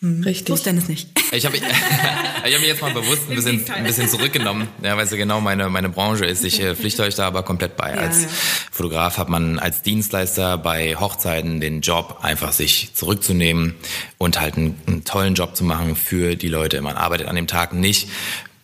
[0.02, 0.22] Hm.
[0.22, 0.54] Richtig.
[0.54, 1.10] Ist Dennis nicht.
[1.32, 5.04] Ich habe ich hab mich jetzt mal bewusst ein bisschen, ein bisschen zurückgenommen, ja, weil
[5.04, 6.42] es ja genau meine, meine Branche ist.
[6.44, 7.90] Ich äh, pflichte euch da aber komplett bei.
[7.90, 8.28] Ja, als ja.
[8.70, 13.74] Fotograf hat man als Dienstleister bei Hochzeiten den Job, einfach sich zurückzunehmen
[14.16, 16.80] und halt einen, einen tollen Job zu machen für die Leute.
[16.80, 18.08] Man arbeitet an dem Tag nicht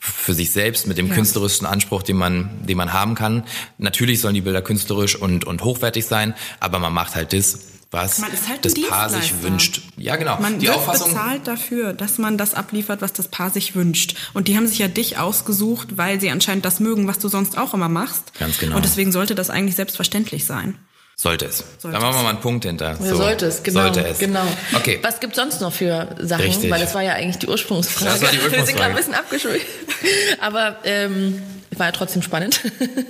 [0.06, 1.14] für sich selbst mit dem ja.
[1.14, 3.44] künstlerischen Anspruch, den man, den man haben kann.
[3.78, 7.58] Natürlich sollen die Bilder künstlerisch und, und hochwertig sein, aber man macht halt das,
[7.90, 9.82] was halt das Paar sich wünscht.
[9.96, 10.38] Ja, genau.
[10.40, 14.16] Man die wird Auffassung bezahlt dafür, dass man das abliefert, was das Paar sich wünscht.
[14.34, 17.56] Und die haben sich ja dich ausgesucht, weil sie anscheinend das mögen, was du sonst
[17.56, 18.32] auch immer machst.
[18.38, 18.76] Ganz genau.
[18.76, 20.76] Und deswegen sollte das eigentlich selbstverständlich sein.
[21.18, 21.64] Sollte es.
[21.78, 22.98] Sollte da machen wir mal einen Punkt hinter.
[23.00, 23.16] Ja, so.
[23.16, 23.84] Sollte es, genau.
[23.84, 24.18] Sollte es.
[24.18, 24.44] Genau.
[24.74, 24.98] Okay.
[25.00, 26.44] Was gibt sonst noch für Sachen?
[26.44, 26.70] Richtig.
[26.70, 28.10] Weil das war ja eigentlich die Ursprungsfrage.
[28.10, 28.56] Das war die Ursprungsfrage.
[28.60, 29.62] Wir sind gerade ein bisschen abgeschuldet.
[30.40, 31.40] Aber ähm,
[31.74, 32.60] war ja trotzdem spannend.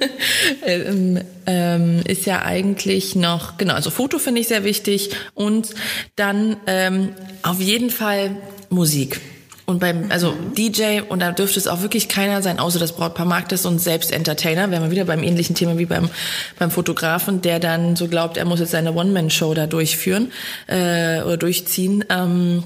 [0.66, 5.74] ähm, ähm, ist ja eigentlich noch, genau, also Foto finde ich sehr wichtig und
[6.14, 8.36] dann ähm, auf jeden Fall
[8.70, 9.20] Musik.
[9.66, 13.26] Und beim, also DJ, und da dürfte es auch wirklich keiner sein, außer das Brautpaar
[13.26, 16.08] mag das und selbst Entertainer, wären wir wieder beim ähnlichen Thema wie beim,
[16.56, 20.30] beim Fotografen, der dann so glaubt, er muss jetzt seine One-Man-Show da durchführen
[20.68, 22.04] äh, oder durchziehen.
[22.08, 22.62] Ähm,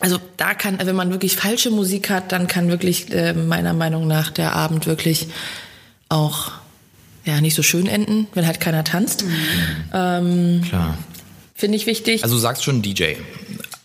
[0.00, 4.08] also da kann, wenn man wirklich falsche Musik hat, dann kann wirklich äh, meiner Meinung
[4.08, 5.28] nach der Abend wirklich
[6.08, 6.50] auch
[7.24, 9.24] ja nicht so schön enden, wenn halt keiner tanzt.
[9.24, 9.30] Mhm.
[9.92, 10.98] Ähm, Klar.
[11.54, 12.24] Finde ich wichtig.
[12.24, 13.14] Also du sagst schon DJ.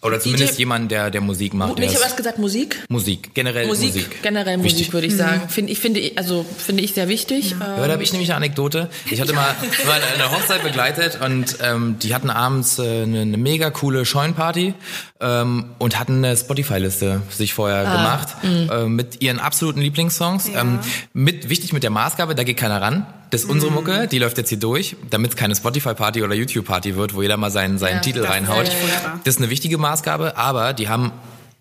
[0.01, 1.77] Oder zumindest DJ, jemand, der, der Musik macht.
[1.79, 2.85] Ich habe erst gesagt Musik.
[2.87, 3.95] Musik, generell Musik.
[3.95, 4.23] Musik.
[4.23, 4.93] Generell Musik, wichtig.
[4.93, 5.41] würde ich sagen.
[5.43, 5.49] Mhm.
[5.49, 7.51] Finde ich, finde, also, finde ich sehr wichtig.
[7.59, 8.89] Ja, ja da habe ich nämlich eine Anekdote.
[9.11, 9.53] Ich hatte mal
[9.85, 14.73] war eine Hochzeit begleitet und ähm, die hatten abends äh, eine, eine mega coole Scheunenparty
[15.19, 18.69] ähm, und hatten eine Spotify-Liste sich vorher ah, gemacht mhm.
[18.71, 20.47] äh, mit ihren absoluten Lieblingssongs.
[20.47, 20.61] Ja.
[20.61, 20.79] Ähm,
[21.11, 23.05] mit, wichtig mit der Maßgabe, da geht keiner ran.
[23.29, 23.77] Das ist unsere mhm.
[23.77, 27.37] Mucke, die läuft jetzt hier durch, damit es keine Spotify-Party oder YouTube-Party wird, wo jeder
[27.37, 28.71] mal seinen, seinen ja, Titel reinhaut.
[29.23, 31.11] Das ist eine wichtige Maßgabe, aber die haben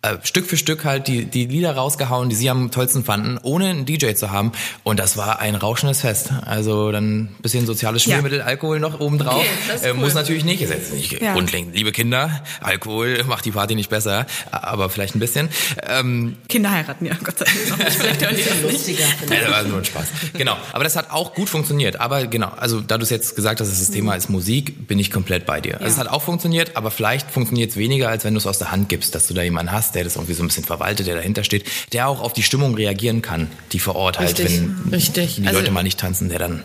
[0.01, 3.71] äh, Stück für Stück halt die, die Lieder rausgehauen, die sie am tollsten fanden, ohne
[3.71, 4.53] einen DJ zu haben.
[4.85, 6.31] Und das war ein rauschendes Fest.
[6.47, 8.45] Also dann ein bisschen soziales Schmiermittel, ja.
[8.45, 9.45] Alkohol noch obendrauf.
[9.69, 9.97] Okay, äh, cool.
[9.97, 11.33] Muss natürlich nicht, ist jetzt nicht ja.
[11.33, 11.75] grundlegend.
[11.75, 15.49] Liebe Kinder, Alkohol macht die Party nicht besser, aber vielleicht ein bisschen.
[15.83, 17.93] Ähm, Kinder heiraten, ja, Gott sei Dank.
[17.99, 19.05] Vielleicht hören die das lustiger.
[19.05, 20.07] Ja, das war nur ein Spaß.
[20.35, 22.01] Genau, aber das hat auch gut funktioniert.
[22.01, 24.99] Aber genau, also da du es jetzt gesagt hast, dass das Thema ist Musik, bin
[24.99, 25.75] ich komplett bei dir.
[25.81, 28.59] Also es hat auch funktioniert, aber vielleicht funktioniert es weniger, als wenn du es aus
[28.59, 31.07] der Hand gibst, dass du da jemanden hast, der das irgendwie so ein bisschen verwaltet,
[31.07, 34.61] der dahinter steht, der auch auf die Stimmung reagieren kann, die vor Ort halt, richtig,
[34.61, 35.37] wenn richtig.
[35.37, 36.63] die also, Leute mal nicht tanzen, der dann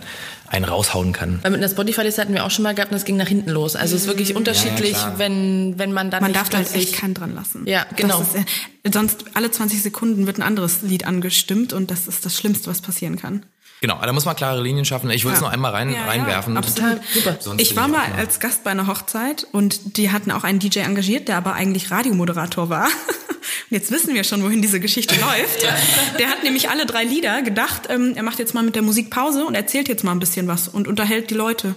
[0.53, 1.39] einen raushauen kann.
[1.41, 3.49] Weil mit einer Spotify-Liste hatten wir auch schon mal gehabt und das ging nach hinten
[3.49, 3.75] los.
[3.75, 6.93] Also es ist wirklich unterschiedlich, ja, wenn, wenn man dann Man darf da halt echt
[6.93, 7.63] keinen dran lassen.
[7.65, 8.21] Ja, genau.
[8.21, 12.38] Ist, äh, sonst alle 20 Sekunden wird ein anderes Lied angestimmt und das ist das
[12.38, 13.43] Schlimmste, was passieren kann.
[13.84, 15.10] Genau, da muss man klare Linien schaffen.
[15.10, 15.46] Ich will es ja.
[15.46, 16.54] noch einmal rein, ja, reinwerfen.
[16.54, 17.02] Ja, absolut.
[17.13, 17.36] Super.
[17.41, 20.80] Sonst ich war mal als Gast bei einer Hochzeit und die hatten auch einen DJ
[20.80, 22.86] engagiert, der aber eigentlich Radiomoderator war.
[22.86, 22.91] Und
[23.72, 25.63] jetzt wissen wir schon, wohin diese Geschichte läuft.
[25.63, 25.76] Ja.
[26.17, 29.10] Der hat nämlich alle drei Lieder gedacht, ähm, er macht jetzt mal mit der Musik
[29.10, 31.76] Pause und erzählt jetzt mal ein bisschen was und unterhält die Leute.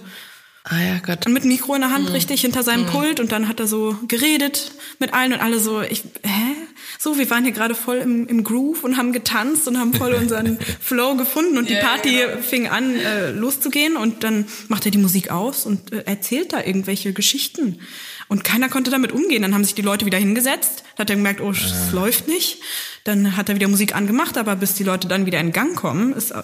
[0.69, 1.25] Ah ja, Gott.
[1.25, 2.11] Und mit Mikro in der Hand, mhm.
[2.11, 2.89] richtig, hinter seinem mhm.
[2.89, 6.55] Pult und dann hat er so geredet mit allen und alle so, ich, hä?
[6.99, 10.13] So, wir waren hier gerade voll im, im Groove und haben getanzt und haben voll
[10.13, 12.41] unseren Flow gefunden und die Party genau.
[12.41, 16.63] fing an äh, loszugehen und dann macht er die Musik aus und äh, erzählt da
[16.63, 17.79] irgendwelche Geschichten.
[18.27, 19.41] Und keiner konnte damit umgehen.
[19.41, 21.91] Dann haben sich die Leute wieder hingesetzt, hat er gemerkt, oh, es ja.
[21.93, 22.61] läuft nicht.
[23.07, 26.11] Dann hat er wieder Musik angemacht, aber bis die Leute dann wieder in Gang kommen,
[26.11, 26.43] ist äh,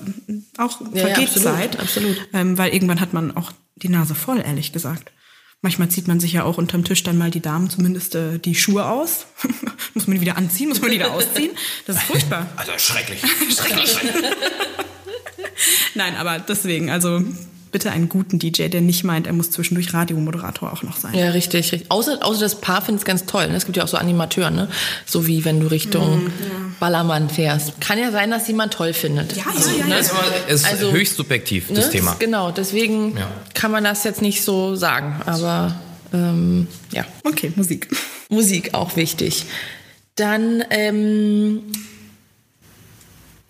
[0.57, 1.77] auch ja, vergeht ja, absolut, Zeit.
[1.77, 2.29] Absolut.
[2.31, 5.11] Ähm, weil irgendwann hat man auch die Nase voll, ehrlich gesagt.
[5.61, 8.55] Manchmal zieht man sich ja auch unterm Tisch dann mal die Damen zumindest äh, die
[8.55, 9.25] Schuhe aus.
[9.93, 11.51] muss man die wieder anziehen, muss man die wieder ausziehen.
[11.85, 12.47] Das ist furchtbar.
[12.55, 13.19] Also schrecklich.
[13.53, 13.97] schrecklich.
[15.95, 17.23] Nein, aber deswegen, also
[17.73, 21.13] bitte einen guten DJ, der nicht meint, er muss zwischendurch Radiomoderator auch noch sein.
[21.13, 21.91] Ja, richtig, richtig.
[21.91, 23.49] Außer, außer das Paar findet es ganz toll.
[23.49, 23.57] Ne?
[23.57, 24.69] Es gibt ja auch so Animateure, ne?
[25.05, 26.51] So wie wenn du Richtung mm, ja.
[26.79, 27.81] Ballermann fährst.
[27.81, 29.35] Kann ja sein, dass jemand toll findet.
[29.35, 29.97] Ja, also, ja, ja.
[29.97, 31.91] Das ist also, höchst subjektiv, das ne?
[31.91, 32.15] Thema.
[32.19, 33.29] Genau, deswegen ja.
[33.53, 35.21] kann man das jetzt nicht so sagen.
[35.25, 35.75] Aber
[36.13, 37.05] ähm, ja.
[37.25, 37.89] Okay, Musik.
[38.29, 39.45] Musik auch wichtig.
[40.15, 41.63] Dann ähm,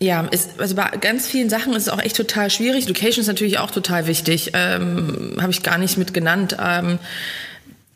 [0.03, 2.87] ja, ist, also bei ganz vielen Sachen ist es auch echt total schwierig.
[2.87, 4.51] Location ist natürlich auch total wichtig.
[4.53, 6.57] Ähm, Habe ich gar nicht mit genannt.
[6.59, 6.99] Ähm,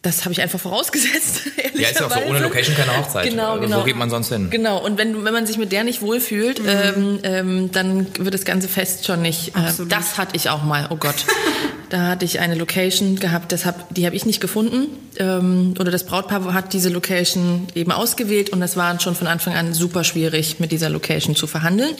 [0.02, 1.42] das habe ich einfach vorausgesetzt.
[1.78, 3.30] Ja, ist ja auch so, ohne Location keine Hochzeit.
[3.30, 3.82] Genau, genau.
[3.82, 4.50] Wo geht man sonst hin?
[4.50, 6.70] Genau, und wenn, wenn man sich mit der nicht wohlfühlt, mhm.
[6.70, 9.50] ähm, ähm, dann wird das ganze Fest schon nicht.
[9.50, 11.14] Äh, das hatte ich auch mal, oh Gott.
[11.90, 14.88] da hatte ich eine Location gehabt, das hab, die habe ich nicht gefunden.
[15.18, 19.54] Ähm, oder das Brautpaar hat diese Location eben ausgewählt und das war schon von Anfang
[19.54, 21.94] an super schwierig, mit dieser Location zu verhandeln.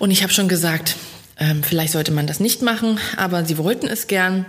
[0.00, 0.96] Und ich habe schon gesagt,
[1.38, 4.46] ähm, vielleicht sollte man das nicht machen, aber sie wollten es gern.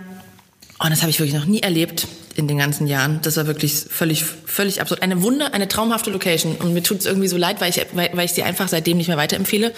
[0.80, 3.20] Und das habe ich wirklich noch nie erlebt in den ganzen Jahren.
[3.22, 5.02] Das war wirklich völlig, völlig absurd.
[5.02, 6.56] Eine Wunder, eine traumhafte Location.
[6.56, 8.96] Und mir tut es irgendwie so leid, weil ich, weil, weil ich sie einfach seitdem
[8.96, 9.72] nicht mehr weiterempfehle,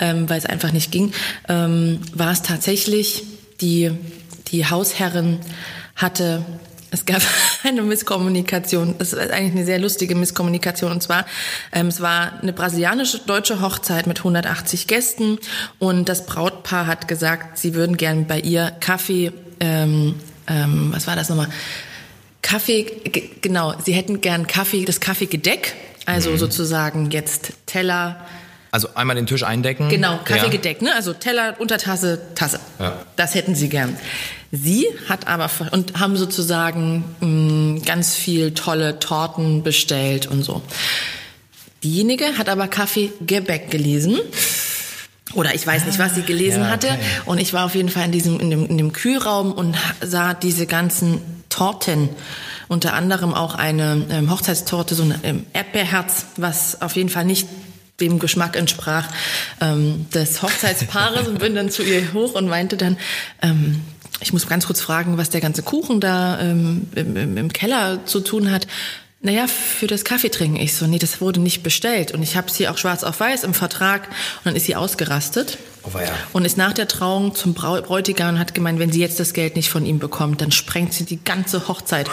[0.00, 1.12] ähm, weil es einfach nicht ging.
[1.48, 3.24] Ähm, war es tatsächlich,
[3.60, 3.90] die,
[4.48, 5.38] die Hausherrin
[5.96, 6.44] hatte
[6.90, 7.22] es gab
[7.64, 8.96] eine Misskommunikation.
[8.98, 10.92] Es ist eigentlich eine sehr lustige Misskommunikation.
[10.92, 11.24] Und zwar,
[11.72, 15.38] ähm, es war eine brasilianische deutsche Hochzeit mit 180 Gästen
[15.78, 20.16] und das Brautpaar hat gesagt, sie würden gern bei ihr Kaffee ähm,
[20.48, 21.48] ähm, was war das nochmal?
[22.52, 22.84] Kaffee,
[23.40, 26.36] genau, sie hätten gern Kaffee, das Kaffeegedeck, also mhm.
[26.36, 28.20] sozusagen jetzt Teller.
[28.70, 29.88] Also einmal den Tisch eindecken.
[29.88, 30.94] Genau, Kaffeegedeck, ne?
[30.94, 32.60] Also Teller, Untertasse, Tasse.
[32.78, 33.00] Ja.
[33.16, 33.96] Das hätten sie gern.
[34.50, 40.60] Sie hat aber und haben sozusagen mh, mm, ganz viel tolle Torten bestellt und so.
[41.82, 44.18] Diejenige hat aber Kaffeegebäck gelesen
[45.32, 46.90] oder ich weiß nicht, was sie gelesen ja, okay.
[46.90, 46.98] hatte.
[47.24, 50.34] Und ich war auf jeden Fall in diesem, in dem, in dem Kühlraum und sah
[50.34, 52.08] diese ganzen Torten.
[52.68, 57.46] Unter anderem auch eine ähm, Hochzeitstorte, so ein ähm, Erdbeerherz, was auf jeden Fall nicht
[58.00, 59.08] dem Geschmack entsprach
[59.60, 62.96] ähm, des Hochzeitspaares und bin dann zu ihr hoch und meinte dann,
[63.42, 63.82] ähm,
[64.20, 68.20] ich muss ganz kurz fragen, was der ganze Kuchen da ähm, im, im Keller zu
[68.20, 68.66] tun hat
[69.22, 70.56] naja, für das Kaffee trinken.
[70.56, 72.12] Ich so, nee, das wurde nicht bestellt.
[72.12, 74.08] Und ich habe sie auch schwarz auf weiß im Vertrag.
[74.08, 75.58] Und dann ist sie ausgerastet.
[75.84, 76.12] Oh, ja.
[76.32, 79.56] Und ist nach der Trauung zum Bräutigam und hat gemeint, wenn sie jetzt das Geld
[79.56, 82.08] nicht von ihm bekommt, dann sprengt sie die ganze Hochzeit.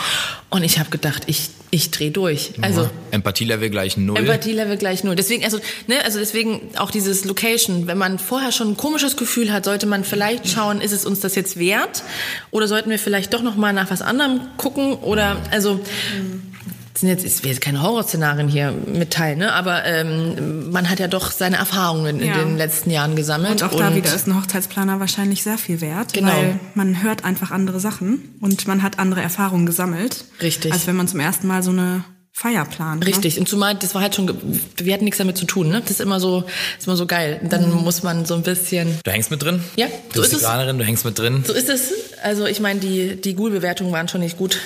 [0.50, 2.54] Und ich habe gedacht, ich, ich drehe durch.
[2.62, 2.92] Also ja.
[3.12, 4.18] Empathielevel gleich null.
[4.18, 5.16] Empathielevel gleich null.
[5.16, 7.86] Deswegen, also, ne, also deswegen auch dieses Location.
[7.86, 11.20] Wenn man vorher schon ein komisches Gefühl hat, sollte man vielleicht schauen, ist es uns
[11.20, 12.04] das jetzt wert?
[12.50, 14.96] Oder sollten wir vielleicht doch noch mal nach was anderem gucken?
[14.96, 15.76] Oder also.
[15.76, 16.49] Mhm
[16.96, 19.54] sind jetzt, ich will jetzt keine Horrorszenarien hier mitteilen, ne?
[19.54, 22.34] aber ähm, man hat ja doch seine Erfahrungen ja.
[22.34, 23.62] in den letzten Jahren gesammelt.
[23.62, 26.32] Und auch da wieder ist ein Hochzeitsplaner wahrscheinlich sehr viel wert, genau.
[26.32, 30.26] weil man hört einfach andere Sachen und man hat andere Erfahrungen gesammelt.
[30.42, 30.74] Richtig.
[30.74, 32.04] Als wenn man zum ersten Mal so eine
[32.40, 33.00] Feierplan.
[33.00, 33.06] Ne?
[33.08, 33.38] Richtig.
[33.38, 34.34] Und zumal, das war halt schon,
[34.78, 35.82] wir hatten nichts damit zu tun, ne?
[35.82, 36.46] Das ist immer so,
[36.78, 37.40] ist immer so geil.
[37.44, 38.98] Und dann muss man so ein bisschen.
[39.04, 39.62] Du hängst mit drin?
[39.76, 40.46] Ja, Du so bist ist die.
[40.46, 41.44] Planerin, du hängst mit drin.
[41.46, 41.92] So ist es.
[42.24, 44.58] Also ich meine, die, die Google-Bewertungen waren schon nicht gut.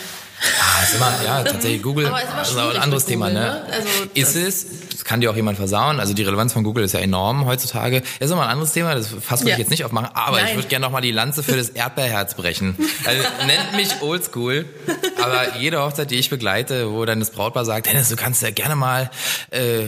[0.42, 2.08] Ah, ist immer, ja, tatsächlich Google.
[2.08, 3.50] Aber ist immer ist auch ein anderes Thema, Google, ne?
[3.50, 3.66] ne?
[3.74, 6.00] Also ist es, das kann dir auch jemand versauen.
[6.00, 8.02] Also die Relevanz von Google ist ja enorm heutzutage.
[8.02, 9.56] Das ist nochmal ein anderes Thema, das Fass würde Ja.
[9.56, 10.56] ich jetzt nicht aufmachen, aber ich Nein.
[10.58, 12.76] würde gerne nochmal die Lanze für das Erdbeerherz brechen.
[13.06, 14.66] Also nennt mich oldschool,
[15.22, 18.52] aber jede Hochzeit, die ich begleite, wo dann das Brautpaar sagt, Dennis, du kannst ja
[18.52, 19.10] gerne mal
[19.52, 19.88] äh,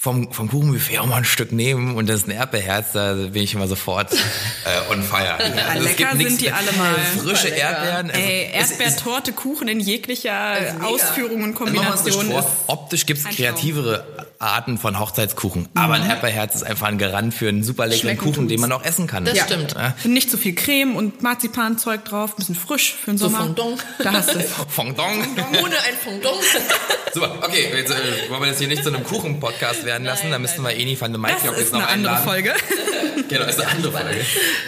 [0.00, 3.42] vom, vom Kuchenbuffet auch mal ein Stück nehmen und das ist ein Erdbeerherz, da bin
[3.42, 5.34] ich immer sofort äh, on fire.
[5.68, 6.94] Also es lecker sind die alle mal.
[7.22, 7.48] Frische.
[7.48, 8.10] Erdbeeren.
[8.10, 10.86] also Ey, Erdbeertorte, Kuchen in jeglicher mega.
[10.86, 12.46] Ausführung und Also Kombination ist.
[12.68, 15.68] Optisch gibt's kreativere Arten von Hochzeitskuchen.
[15.74, 18.60] Aber ein Erdbeerherz ist einfach ein Garant für einen super leckeren Schmecken Kuchen, den tut's.
[18.68, 19.24] man auch essen kann.
[19.24, 19.74] Das stimmt.
[19.74, 19.94] Ja.
[20.04, 23.38] Nicht zu viel Creme und Marzipanzeug drauf, bisschen frisch für den So Sommer.
[23.44, 23.84] Fondant.
[24.02, 24.50] Da hast du es.
[24.68, 25.24] Fondant.
[25.36, 26.36] Ohne ein Fondant.
[27.14, 30.32] Super, okay, jetzt, äh, wollen wir das hier nicht zu einem Kuchen-Podcast werden lassen, Nein,
[30.32, 31.20] dann müssten wir Eni van de
[31.60, 32.24] ist noch eine andere einladen.
[32.24, 32.52] Folge.
[33.28, 34.20] Genau, ist eine andere Folge.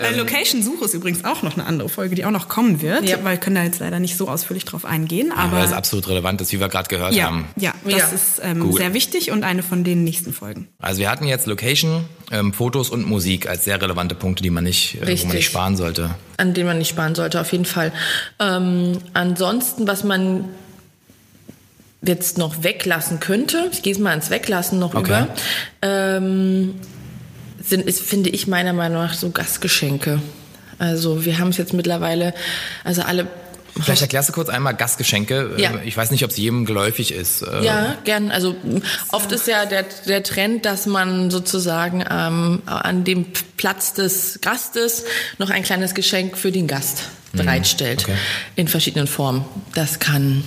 [0.03, 3.17] Äh, Location-Suche ist übrigens auch noch eine andere Folge, die auch noch kommen wird, Ja.
[3.23, 5.31] weil wir können da jetzt leider nicht so ausführlich drauf eingehen.
[5.33, 7.47] Aber Aber weil es absolut relevant ist, wie wir gerade gehört ja, haben.
[7.57, 8.07] ja, das Ja.
[8.09, 10.69] ist ähm, sehr wichtig und eine von den nächsten Folgen.
[10.79, 14.65] Also wir hatten jetzt Location, ähm, Fotos und Musik als sehr relevante Punkte, die man
[14.65, 16.15] nicht, äh, wo man nicht sparen sollte.
[16.37, 17.93] An denen man nicht sparen sollte, auf jeden Fall.
[18.39, 20.47] Ähm, ansonsten, was man
[22.03, 25.07] jetzt noch weglassen könnte, ich gehe es mal ins Weglassen noch Okay.
[25.07, 25.29] über,
[25.83, 26.75] ähm,
[27.63, 30.21] sind, ist, finde ich meiner Meinung nach so Gastgeschenke.
[30.79, 32.33] Also wir haben es jetzt mittlerweile,
[32.85, 33.27] also alle
[33.81, 35.55] Vielleicht erklärst du kurz einmal Gastgeschenke.
[35.59, 35.71] Ja.
[35.71, 37.43] Ähm, Ich weiß nicht, ob es jedem geläufig ist.
[37.43, 38.31] Äh, Ja, gern.
[38.31, 38.57] Also
[39.11, 45.05] oft ist ja der, der Trend, dass man sozusagen ähm, an dem Platz des Gastes
[45.39, 48.03] noch ein kleines Geschenk für den Gast bereitstellt.
[48.05, 48.17] okay.
[48.57, 49.45] In verschiedenen Formen.
[49.75, 50.43] Das kann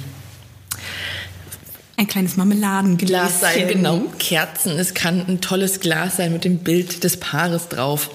[1.95, 4.01] Ein kleines Marmeladenglas Glas sein, genau.
[4.19, 4.77] Kerzen.
[4.79, 8.09] Es kann ein tolles Glas sein mit dem Bild des Paares drauf.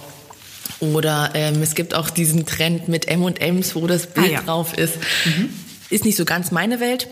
[0.81, 4.43] Oder ähm, es gibt auch diesen Trend mit M&M's, wo das Bild Ah, ja.
[4.43, 4.95] drauf ist.
[5.91, 7.09] Ist nicht so ganz meine Welt.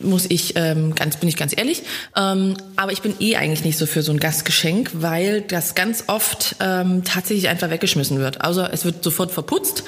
[0.00, 1.82] Muss ich ähm, ganz bin ich ganz ehrlich,
[2.16, 6.04] ähm, aber ich bin eh eigentlich nicht so für so ein Gastgeschenk, weil das ganz
[6.06, 8.40] oft ähm, tatsächlich einfach weggeschmissen wird.
[8.40, 9.82] Also es wird sofort verputzt,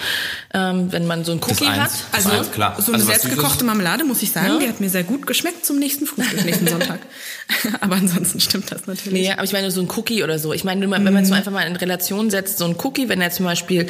[0.53, 1.91] ähm, wenn man so ein Cookie hat.
[2.11, 2.75] Also, eins, klar.
[2.81, 3.65] so eine Also selbstgekochte.
[3.65, 4.59] Marmelade, muss ich sagen, Ja.
[4.59, 6.99] die hat mir sehr gut geschmeckt zum nächsten Frühstück, nächsten Sonntag.
[7.81, 9.13] Aber ansonsten stimmt das natürlich.
[9.29, 10.53] Nee, aber ich meine so ein Cookie oder so.
[10.53, 13.21] Ich meine, wenn man es so einfach mal in Relation setzt, so ein Cookie, wenn
[13.21, 13.87] er zum Beispiel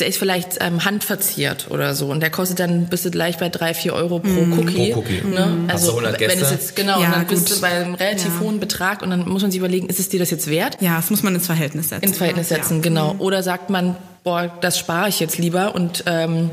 [0.00, 3.74] ist vielleicht ähm, handverziert oder so und der kostet dann bist du gleich bei drei,
[3.74, 4.92] vier Euro pro Cookie.
[4.92, 5.22] Pro Cookie.
[5.24, 5.66] Ne?
[5.68, 6.54] Hast du Also 100 wenn es Gäste?
[6.54, 7.56] jetzt genau, Ja, und dann bist gut.
[7.56, 8.40] du bei einem relativ Ja.
[8.40, 10.78] hohen Betrag und dann muss man sich überlegen, ist es dir das jetzt wert?
[10.80, 12.04] Ja, das muss man ins Verhältnis setzen.
[12.04, 12.82] Ins Verhältnis setzen, Ja.
[12.82, 13.14] genau.
[13.18, 16.50] Oder sagt man, boah, das spare ich jetzt lieber und ähm,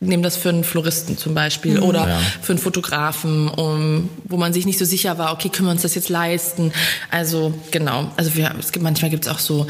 [0.00, 2.20] nehme das für einen Floristen zum Beispiel oder Ja.
[2.42, 5.82] für einen Fotografen, um, wo man sich nicht so sicher war, okay, können wir uns
[5.82, 6.72] das jetzt leisten?
[7.10, 9.66] Also genau, also wir, es gibt manchmal gibt es auch so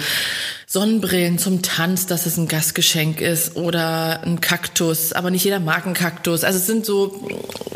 [0.67, 5.85] Sonnenbrillen zum Tanz, dass es ein Gastgeschenk ist oder ein Kaktus, aber nicht jeder mag
[5.85, 6.45] einen Kaktus.
[6.45, 7.29] Also es sind so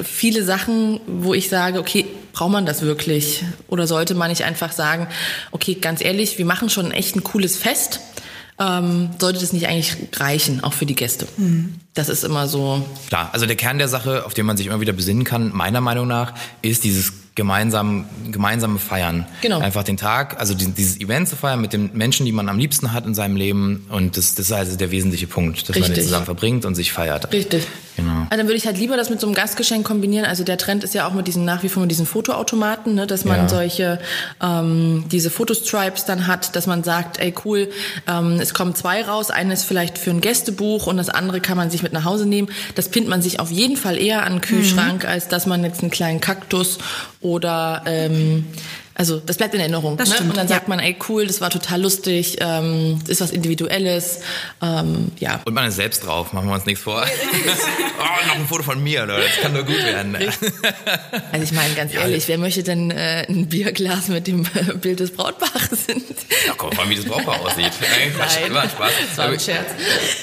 [0.02, 3.44] viele Sachen, wo ich sage, okay, braucht man das wirklich?
[3.68, 5.08] Oder sollte man nicht einfach sagen,
[5.50, 8.00] okay, ganz ehrlich, wir machen schon echt ein cooles Fest.
[8.60, 11.28] Ähm, sollte das nicht eigentlich reichen, auch für die Gäste?
[11.94, 12.84] Das ist immer so.
[13.08, 15.80] Klar, also der Kern der Sache, auf den man sich immer wieder besinnen kann, meiner
[15.80, 19.24] Meinung nach, ist dieses gemeinsam, gemeinsame Feiern.
[19.42, 19.60] Genau.
[19.60, 22.92] Einfach den Tag, also dieses Event zu feiern mit den Menschen, die man am liebsten
[22.92, 23.86] hat in seinem Leben.
[23.90, 26.04] Und das, das ist also der wesentliche Punkt, dass man den Richtig.
[26.04, 27.32] zusammen verbringt und sich feiert.
[27.32, 27.68] Richtig.
[27.98, 28.12] Genau.
[28.30, 30.24] Also dann würde ich halt lieber das mit so einem Gastgeschenk kombinieren.
[30.24, 33.06] Also der Trend ist ja auch mit diesen nach wie vor mit diesen Fotoautomaten, ne,
[33.08, 33.48] dass man Ja.
[33.48, 33.98] solche
[34.40, 37.68] ähm, diese Fotostripes dann hat, dass man sagt, ey cool,
[38.06, 41.70] ähm, es kommen zwei raus, eines vielleicht für ein Gästebuch und das andere kann man
[41.70, 42.48] sich mit nach Hause nehmen.
[42.76, 45.08] Das pinnt man sich auf jeden Fall eher an den Kühlschrank, Mhm.
[45.08, 46.78] als dass man jetzt einen kleinen Kaktus
[47.20, 48.46] oder ähm,
[48.98, 49.96] also das bleibt in Erinnerung.
[49.96, 50.16] Das ne?
[50.16, 50.56] stimmt, Und dann ja.
[50.56, 54.20] sagt man, ey cool, das war total lustig, ähm, ist was Individuelles,
[54.60, 55.40] ähm, ja.
[55.44, 57.04] Und man ist selbst drauf, machen wir uns nichts vor.
[57.98, 59.22] oh, noch ein Foto von mir, Leute.
[59.22, 60.16] Das kann nur gut werden.
[61.30, 64.98] Also ich meine, ganz ehrlich, wer möchte denn äh, ein Bierglas mit dem äh, Bild
[64.98, 66.04] des Brautpaares sind?
[66.46, 67.70] Ja, komm, mal, wie das Brautpaar aussieht.
[67.80, 68.50] Nein, Quatsch, Nein.
[68.50, 68.92] immer Spaß.
[69.08, 69.68] Das war ein Scherz.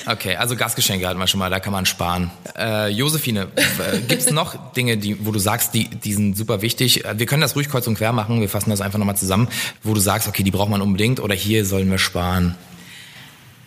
[0.06, 2.30] Okay, also Gastgeschenke hatten wir schon mal, da kann man sparen.
[2.58, 7.06] Äh, Josephine, äh, gibt's noch Dinge, die, wo du sagst, die, die sind super wichtig?
[7.06, 9.48] Äh, Wir können das ruhig kreuz und quer machen, wir fassen das einfach nochmal zusammen,
[9.84, 12.56] wo du sagst, okay, die braucht man unbedingt oder hier sollen wir sparen.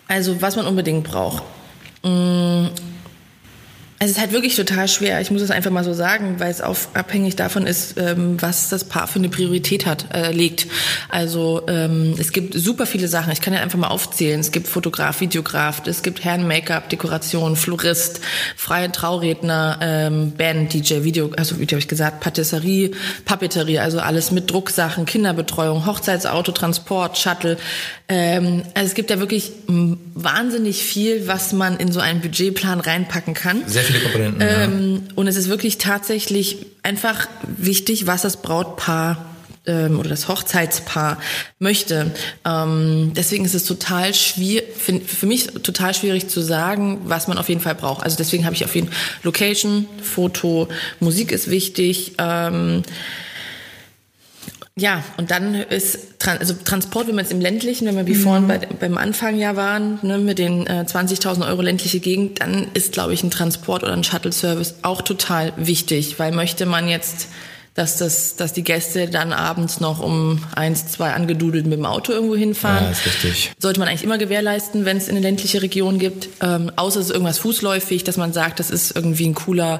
[0.07, 1.43] Also was man unbedingt braucht.
[2.03, 2.67] Mm,
[4.01, 5.19] Es ist halt wirklich total schwer.
[5.19, 8.69] Ich muss es einfach mal so sagen, weil es auf, abhängig davon ist, ähm, was
[8.69, 10.67] das Paar für eine Priorität hat, äh, legt.
[11.09, 13.33] Also ähm, es gibt super viele Sachen.
[13.33, 14.39] Ich kann ja einfach mal aufzählen.
[14.39, 18.21] Es gibt Fotograf, Videograf, es gibt Herren-Make-up, Dekoration, Florist,
[18.55, 22.91] freie Trauredner, ähm, Band, DJ, Video, also wie habe ich gesagt, Patisserie,
[23.25, 27.57] Papeterie, also alles mit Drucksachen, Kinderbetreuung, Hochzeitsauto, Transport, Shuttle.
[28.07, 33.33] Ähm, also es gibt ja wirklich wahnsinnig viel, was man in so einen Budgetplan reinpacken
[33.33, 33.63] kann.
[33.67, 34.41] Sehr viele Komponenten.
[34.41, 35.13] Ähm, ja.
[35.15, 39.25] Und es ist wirklich tatsächlich einfach wichtig, was das Brautpaar
[39.65, 41.19] ähm, oder das Hochzeitspaar
[41.59, 42.11] möchte.
[42.45, 47.37] Ähm, deswegen ist es total schwierig, für, für mich total schwierig zu sagen, was man
[47.37, 48.03] auf jeden Fall braucht.
[48.03, 50.67] Also deswegen habe ich auf jeden Fall Location, Foto,
[50.99, 52.13] Musik ist wichtig.
[52.17, 52.83] Ähm,
[54.79, 58.21] ja, und dann ist also Transport, wenn man es im ländlichen, wenn wir wie mhm.
[58.21, 62.67] vorhin bei, beim Anfang ja waren, ne, mit den äh, 20.000 Euro ländliche Gegend, dann
[62.73, 67.29] ist, glaube ich, ein Transport oder ein Shuttle-Service auch total wichtig, weil möchte man jetzt
[67.79, 72.11] dass, das, dass die Gäste dann abends noch um eins, zwei angedudelt mit dem Auto
[72.11, 72.83] irgendwo hinfahren.
[72.83, 73.53] Ja, ist richtig.
[73.57, 76.27] Sollte man eigentlich immer gewährleisten, wenn es in eine ländliche Region gibt.
[76.41, 79.79] Ähm, außer es ist irgendwas fußläufig, dass man sagt, das ist irgendwie ein cooler,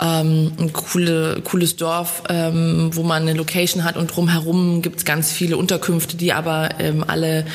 [0.00, 5.04] ähm, ein coole, cooles Dorf, ähm, wo man eine Location hat und drumherum gibt es
[5.04, 7.46] ganz viele Unterkünfte, die aber ähm, alle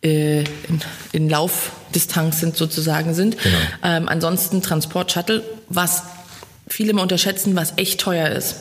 [0.00, 0.80] äh, in,
[1.12, 3.36] in Laufdistanz sind sozusagen sind.
[3.42, 3.56] Genau.
[3.82, 6.02] Ähm, ansonsten Transport, Shuttle, was
[6.66, 8.56] viele immer unterschätzen, was echt teuer ist.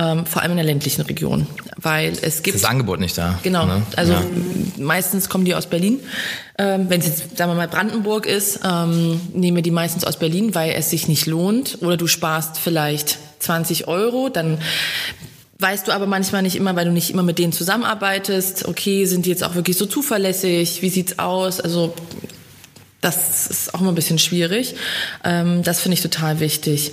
[0.00, 3.38] Ähm, vor allem in der ländlichen Region, weil es gibt das Angebot nicht da.
[3.42, 3.82] Genau, ne?
[3.96, 4.22] also ja.
[4.78, 6.00] meistens kommen die aus Berlin.
[6.56, 10.18] Ähm, Wenn es jetzt sagen wir mal Brandenburg ist, ähm, nehmen wir die meistens aus
[10.18, 11.82] Berlin, weil es sich nicht lohnt.
[11.82, 14.56] Oder du sparst vielleicht 20 Euro, dann
[15.58, 18.68] weißt du aber manchmal nicht immer, weil du nicht immer mit denen zusammenarbeitest.
[18.68, 20.80] Okay, sind die jetzt auch wirklich so zuverlässig?
[20.80, 21.60] Wie sieht's aus?
[21.60, 21.92] Also
[23.02, 24.76] das ist auch mal ein bisschen schwierig.
[25.24, 26.92] Ähm, das finde ich total wichtig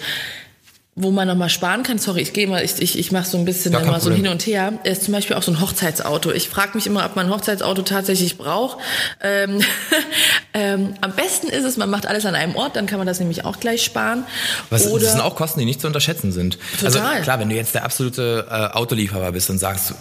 [0.99, 3.45] wo man nochmal sparen kann, sorry, ich gehe mal, ich, ich, ich mache so ein
[3.45, 6.31] bisschen Gar immer so hin und her, ist zum Beispiel auch so ein Hochzeitsauto.
[6.31, 8.79] Ich frage mich immer, ob man ein Hochzeitsauto tatsächlich braucht.
[9.21, 9.61] Ähm,
[10.55, 13.19] ähm, am besten ist es, man macht alles an einem Ort, dann kann man das
[13.19, 14.23] nämlich auch gleich sparen.
[14.71, 16.57] Was, Oder, das sind auch Kosten, die nicht zu unterschätzen sind.
[16.83, 17.11] Also total.
[17.11, 19.93] Also klar, wenn du jetzt der absolute äh, Autoliefhaber bist und sagst,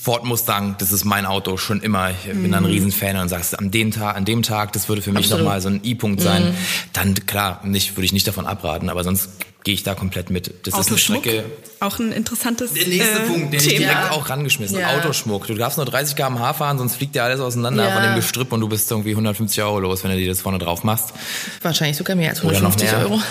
[0.00, 2.12] Ford Mustang, das ist mein Auto schon immer.
[2.12, 2.54] Ich bin mhm.
[2.54, 5.60] ein Riesenfan und sagst, an dem Tag, an dem Tag, das würde für mich nochmal
[5.60, 6.44] so ein I-Punkt sein.
[6.44, 6.54] Mhm.
[6.94, 9.28] Dann klar, nicht, würde ich nicht davon abraten, aber sonst
[9.64, 10.66] gehe ich da komplett mit.
[10.66, 11.44] Das ist eine Strecke.
[11.80, 13.72] Auch ein interessantes Der nächste äh, Punkt, den Thema.
[13.72, 14.78] ich direkt auch rangeschmissen.
[14.78, 14.98] Ja.
[14.98, 15.46] Autoschmuck.
[15.46, 17.94] Du darfst nur 30 km/h fahren, sonst fliegt dir alles auseinander ja.
[17.94, 20.58] von dem Gestrüpp und du bist irgendwie 150 Euro los, wenn du dir das vorne
[20.58, 21.14] drauf machst.
[21.62, 23.00] Wahrscheinlich sogar mehr als 150 mehr.
[23.00, 23.20] Euro.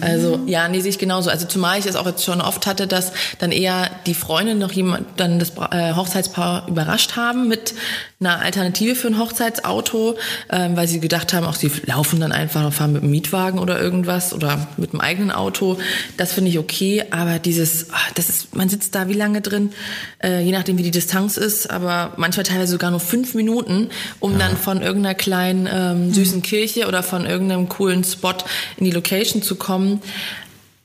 [0.00, 1.30] Also ja, nee, sehe ich genauso.
[1.30, 4.72] Also zumal ich es auch jetzt schon oft hatte, dass dann eher die Freunde noch
[4.72, 7.74] jemand dann das äh, Hochzeitspaar überrascht haben mit
[8.20, 10.16] einer Alternative für ein Hochzeitsauto,
[10.50, 13.58] ähm, weil sie gedacht haben, auch sie laufen dann einfach und fahren mit einem Mietwagen
[13.58, 15.49] oder irgendwas oder mit einem eigenen Auto.
[16.16, 19.72] Das finde ich okay, aber dieses, ach, das ist, man sitzt da wie lange drin,
[20.22, 24.32] äh, je nachdem wie die Distanz ist, aber manchmal teilweise sogar nur fünf Minuten, um
[24.32, 24.38] ja.
[24.38, 28.34] dann von irgendeiner kleinen ähm, süßen Kirche oder von irgendeinem coolen Spot
[28.76, 30.00] in die Location zu kommen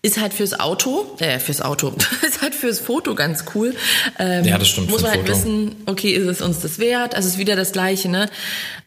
[0.06, 1.92] ist halt fürs Auto, äh, fürs Auto,
[2.26, 3.76] ist halt fürs Foto ganz cool.
[4.20, 4.92] Ähm, ja, das stimmt.
[4.92, 5.34] Muss man halt Foto.
[5.34, 7.16] wissen, okay, ist es uns das wert?
[7.16, 8.30] Also es ist wieder das Gleiche, ne?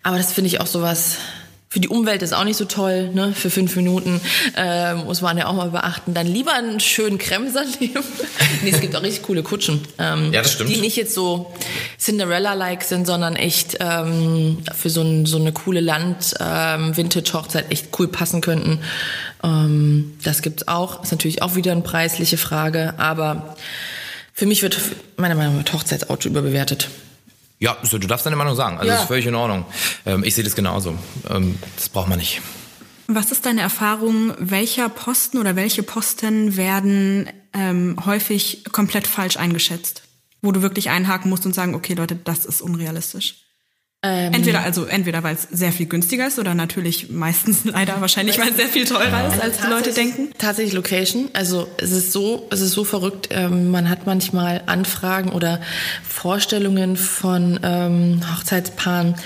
[0.05, 1.17] Aber das finde ich auch sowas,
[1.71, 3.35] für die Umwelt ist auch nicht so toll, ne?
[3.35, 4.23] Für fünf Minuten
[4.57, 6.15] äh, muss man ja auch mal beachten.
[6.15, 8.03] Dann lieber einen schönen Kremser nehmen.
[8.63, 9.83] nee, es gibt auch richtig coole Kutschen.
[9.99, 10.71] Ähm, ja, das stimmt.
[10.71, 11.53] Die nicht jetzt so
[11.99, 18.09] Cinderella-like sind, sondern echt ähm, für so, ein, so eine coole Land-Vintage-Hochzeit ähm, echt cool
[18.09, 18.81] passen könnten.
[19.45, 21.03] Ähm, das gibt's auch.
[21.03, 23.57] Ist natürlich auch wieder eine preisliche Frage, aber
[24.33, 24.79] für mich wird
[25.19, 26.89] meiner Meinung nach Hochzeitsauto überbewertet.
[27.59, 28.79] Ja, du darfst deine Meinung sagen.
[28.79, 29.01] Also ja.
[29.01, 29.65] ist völlig in Ordnung.
[30.07, 30.97] Ähm, ich sehe das genauso.
[31.29, 32.41] Ähm, das braucht man nicht.
[33.09, 34.35] Was ist deine Erfahrung?
[34.39, 40.03] Welcher Posten oder welche Posten werden ähm, häufig komplett falsch eingeschätzt?
[40.43, 43.48] Wo du wirklich einhaken musst und sagen, okay Leute, das ist unrealistisch.
[44.05, 48.39] Ähm, entweder also entweder weil es sehr viel günstiger ist oder natürlich meistens leider wahrscheinlich
[48.39, 50.29] weil es sehr viel teurer ist als die Leute denken.
[50.39, 51.29] Tatsächlich Location.
[51.33, 53.29] Also es ist so es ist so verrückt.
[53.33, 55.61] Ähm, man hat manchmal Anfragen oder
[56.09, 59.17] Vorstellungen von ähm, Hochzeitspaaren.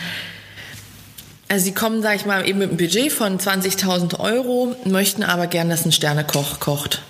[1.49, 5.49] Also sie kommen, sage ich mal, eben mit einem Budget von 20.000 Euro, möchten aber
[5.49, 7.03] gern, dass ein Sternekoch kocht.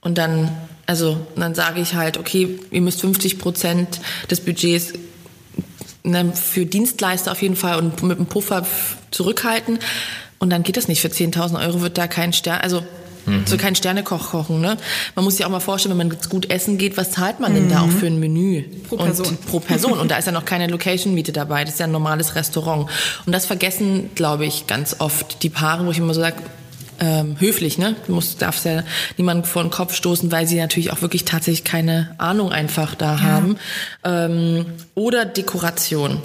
[0.00, 0.50] Und dann,
[0.86, 4.00] also dann sage ich halt, okay, ihr müsst 50 Prozent
[4.30, 4.94] des Budgets
[6.34, 8.66] für Dienstleister auf jeden Fall und mit einem Puffer
[9.10, 9.78] zurückhalten.
[10.38, 11.00] Und dann geht das nicht.
[11.00, 12.82] Für 10.000 Euro wird da kein Stern, also
[13.26, 13.46] mhm.
[13.46, 14.60] so kein Sternekoch kochen.
[14.60, 14.76] Ne?
[15.14, 17.54] Man muss sich auch mal vorstellen, wenn man jetzt gut essen geht, was zahlt man
[17.54, 17.98] denn da auch mhm.
[17.98, 18.64] für ein Menü?
[18.88, 19.26] Pro Person.
[19.26, 19.92] Und, pro Person.
[19.92, 21.64] Und da ist ja noch keine Location-Miete dabei.
[21.64, 22.90] Das ist ja ein normales Restaurant.
[23.24, 26.42] Und das vergessen, glaube ich, ganz oft die Paare, wo ich immer so sage,
[27.02, 27.96] ähm, höflich, ne?
[28.06, 28.84] Du musst, darfst ja
[29.16, 33.14] niemanden vor den Kopf stoßen, weil sie natürlich auch wirklich tatsächlich keine Ahnung einfach da
[33.14, 33.20] ja.
[33.20, 33.58] haben.
[34.04, 36.22] Ähm, oder Dekoration.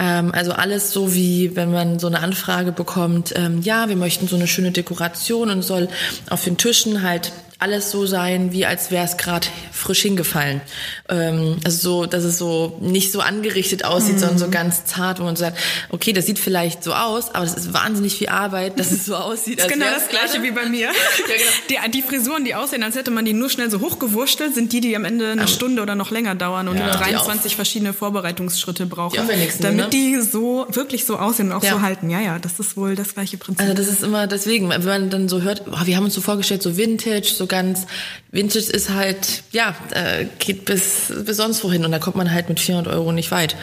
[0.00, 4.26] Ähm, also alles so wie, wenn man so eine Anfrage bekommt, ähm, ja, wir möchten
[4.26, 5.88] so eine schöne Dekoration und soll
[6.28, 10.60] auf den Tischen halt alles so sein, wie als wäre es gerade frisch hingefallen.
[11.08, 14.18] Ähm, also so, dass es so nicht so angerichtet aussieht, mhm.
[14.20, 17.56] sondern so ganz zart, wo man sagt, okay, das sieht vielleicht so aus, aber das
[17.56, 19.58] ist wahnsinnig viel Arbeit, dass es so aussieht.
[19.58, 20.86] Das ist genau das gleiche wie bei mir.
[20.86, 20.92] ja,
[21.26, 21.84] genau.
[21.86, 24.80] die, die Frisuren, die aussehen, als hätte man die nur schnell so hochgewurschtelt, sind die,
[24.80, 26.90] die am Ende eine um, Stunde oder noch länger dauern und ja.
[26.90, 29.88] 23 verschiedene Vorbereitungsschritte brauchen, die damit ne?
[29.90, 31.72] die so wirklich so aussehen und auch ja.
[31.72, 32.08] so halten.
[32.08, 33.62] Ja, ja, das ist wohl das gleiche Prinzip.
[33.62, 36.20] Also das ist immer deswegen, wenn man dann so hört, oh, wir haben uns so
[36.20, 37.86] vorgestellt, so Vintage, so ganz
[38.30, 42.48] Vintage ist halt, ja, äh, geht bis, bis sonst wohin und da kommt man halt
[42.48, 43.56] mit 400 Euro nicht weit.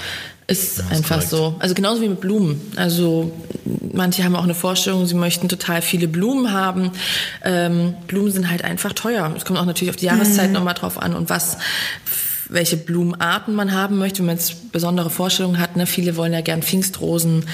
[0.47, 1.29] Ist, ist einfach korrekt.
[1.29, 1.55] so.
[1.59, 2.61] Also genauso wie mit Blumen.
[2.75, 3.31] Also
[3.93, 6.91] manche haben auch eine Vorstellung, sie möchten total viele Blumen haben.
[7.43, 9.33] Ähm, Blumen sind halt einfach teuer.
[9.35, 10.53] Es kommt auch natürlich auf die Jahreszeit mhm.
[10.53, 11.57] nochmal drauf an und was
[12.49, 15.75] welche Blumenarten man haben möchte, wenn man jetzt besondere Vorstellungen hat.
[15.75, 15.87] Ne?
[15.87, 17.45] Viele wollen ja gern Pfingstrosen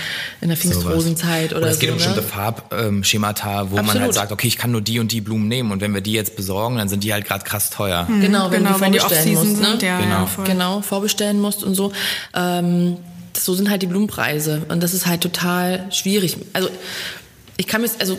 [0.41, 2.05] in der Pfingstrosenzeit oder, oder es geht so, um ne?
[2.05, 3.85] bestimmte Farbschemata, wo Absolut.
[3.85, 6.01] man halt sagt, okay, ich kann nur die und die Blumen nehmen und wenn wir
[6.01, 8.07] die jetzt besorgen, dann sind die halt gerade krass teuer.
[8.09, 8.21] Mhm.
[8.21, 9.67] Genau, wenn genau, du wenn vorbestellen musst, ne?
[9.67, 10.29] Sind, ja, genau.
[10.37, 11.91] Ja, genau, vorbestellen musst und so.
[12.33, 12.97] Ähm,
[13.37, 16.37] so sind halt die Blumenpreise und das ist halt total schwierig.
[16.53, 16.69] Also
[17.57, 18.17] ich kann mir, also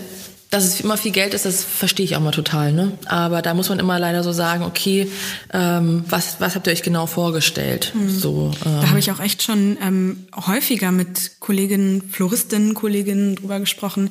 [0.53, 2.73] dass es immer viel Geld ist, das verstehe ich auch mal total.
[2.73, 2.93] Ne?
[3.07, 5.11] Aber da muss man immer leider so sagen, okay,
[5.51, 7.93] ähm, was, was habt ihr euch genau vorgestellt?
[7.95, 8.11] Mhm.
[8.11, 8.81] So, ähm.
[8.83, 14.11] Da habe ich auch echt schon ähm, häufiger mit Kolleginnen, Floristinnen, Kolleginnen drüber gesprochen,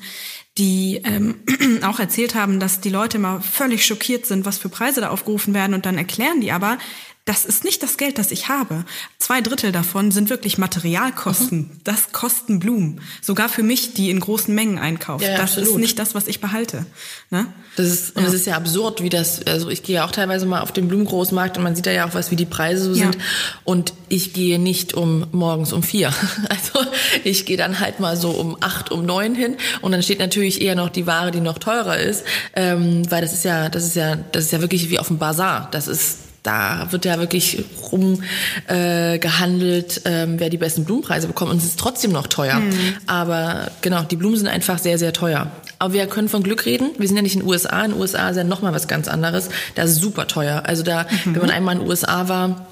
[0.57, 1.35] die ähm,
[1.83, 5.53] auch erzählt haben, dass die Leute immer völlig schockiert sind, was für Preise da aufgerufen
[5.53, 6.79] werden und dann erklären die aber,
[7.25, 8.83] das ist nicht das Geld, das ich habe.
[9.19, 11.59] Zwei Drittel davon sind wirklich Materialkosten.
[11.59, 11.81] Mhm.
[11.83, 12.99] Das kosten Blumen.
[13.21, 15.23] Sogar für mich, die in großen Mengen einkauft.
[15.23, 15.69] Ja, ja, das absolut.
[15.69, 16.87] ist nicht das, was ich behalte.
[17.29, 17.45] Ne?
[17.75, 18.25] Das ist, und ja.
[18.25, 20.87] das ist ja absurd, wie das, also ich gehe ja auch teilweise mal auf den
[20.87, 23.17] Blumengroßmarkt und man sieht da ja auch was, wie die Preise so sind.
[23.63, 26.13] Und ich gehe nicht um morgens um vier.
[26.49, 26.89] Also
[27.23, 30.61] ich gehe dann halt mal so um acht, um neun hin und dann steht natürlich
[30.61, 32.23] eher noch die Ware, die noch teurer ist.
[32.55, 35.17] Ähm, weil das ist ja, das ist ja, das ist ja wirklich wie auf dem
[35.17, 35.69] Bazar.
[35.71, 38.23] Das ist da wird ja wirklich rum
[38.67, 42.59] äh, gehandelt, ähm, wer die besten Blumenpreise bekommt und es ist trotzdem noch teuer.
[42.59, 42.73] Mhm.
[43.05, 45.51] Aber genau, die Blumen sind einfach sehr, sehr teuer.
[45.77, 46.91] Aber wir können von Glück reden.
[46.97, 47.83] Wir sind ja nicht in den USA.
[47.83, 49.49] In den USA ist ja noch mal was ganz anderes.
[49.75, 50.63] Da ist es super teuer.
[50.65, 51.35] Also da, mhm.
[51.35, 52.67] wenn man einmal in den USA war,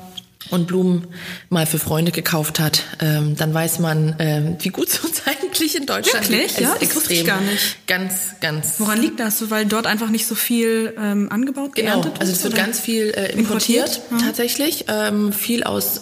[0.49, 1.07] und Blumen
[1.49, 5.75] mal für Freunde gekauft hat, ähm, dann weiß man, ähm, wie gut es uns eigentlich
[5.75, 6.59] in Deutschland Wirklich?
[6.59, 7.87] Ja, das wusste ich gar nicht.
[7.87, 8.75] Ganz, ganz.
[8.79, 9.49] Woran liegt das?
[9.49, 12.01] Weil dort einfach nicht so viel ähm, angebaut, genau.
[12.01, 14.11] geerntet Also es wird ganz viel äh, importiert, importiert?
[14.11, 14.17] Mhm.
[14.19, 14.85] tatsächlich.
[14.87, 16.01] Ähm, viel aus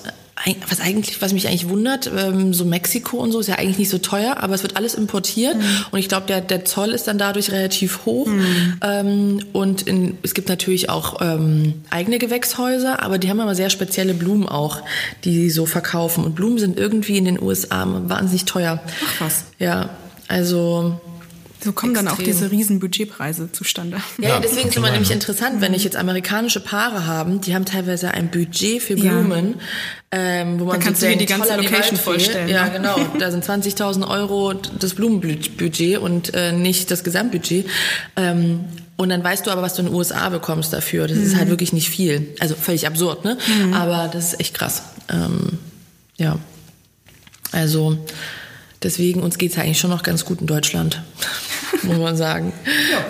[0.69, 3.89] was eigentlich, was mich eigentlich wundert, ähm, so Mexiko und so ist ja eigentlich nicht
[3.89, 5.63] so teuer, aber es wird alles importiert mhm.
[5.91, 8.27] und ich glaube, der, der Zoll ist dann dadurch relativ hoch.
[8.27, 8.79] Mhm.
[8.81, 13.69] Ähm, und in, es gibt natürlich auch ähm, eigene Gewächshäuser, aber die haben immer sehr
[13.69, 14.83] spezielle Blumen auch,
[15.23, 16.23] die sie so verkaufen.
[16.23, 18.79] Und Blumen sind irgendwie in den USA wahnsinnig teuer.
[19.05, 19.45] Ach was.
[19.59, 19.89] Ja,
[20.27, 20.99] also
[21.60, 22.05] so kommen Extrem.
[22.05, 23.97] dann auch diese riesen Budgetpreise zustande.
[24.20, 27.66] Ja, ja deswegen ist immer nämlich interessant, wenn ich jetzt amerikanische Paare haben, die haben
[27.66, 29.55] teilweise ein Budget für Blumen,
[30.14, 30.20] ja.
[30.20, 32.47] ähm, wo man da kannst du dir die ganze Location vorstellen.
[32.47, 32.72] Ja, ne?
[32.72, 32.97] genau.
[33.20, 37.66] Da sind 20.000 Euro das Blumenbudget und äh, nicht das Gesamtbudget.
[38.16, 41.08] Ähm, und dann weißt du aber, was du in den USA bekommst dafür.
[41.08, 41.24] Das mhm.
[41.24, 42.36] ist halt wirklich nicht viel.
[42.39, 43.38] Also völlig absurd, ne?
[43.47, 43.74] Mhm.
[43.74, 44.84] Aber das ist echt krass.
[45.10, 45.60] Ähm,
[46.18, 46.38] ja.
[47.51, 47.97] Also
[48.84, 51.01] deswegen, uns geht's ja eigentlich schon noch ganz gut in Deutschland
[51.84, 52.53] muss man sagen.
[52.91, 53.05] Ja,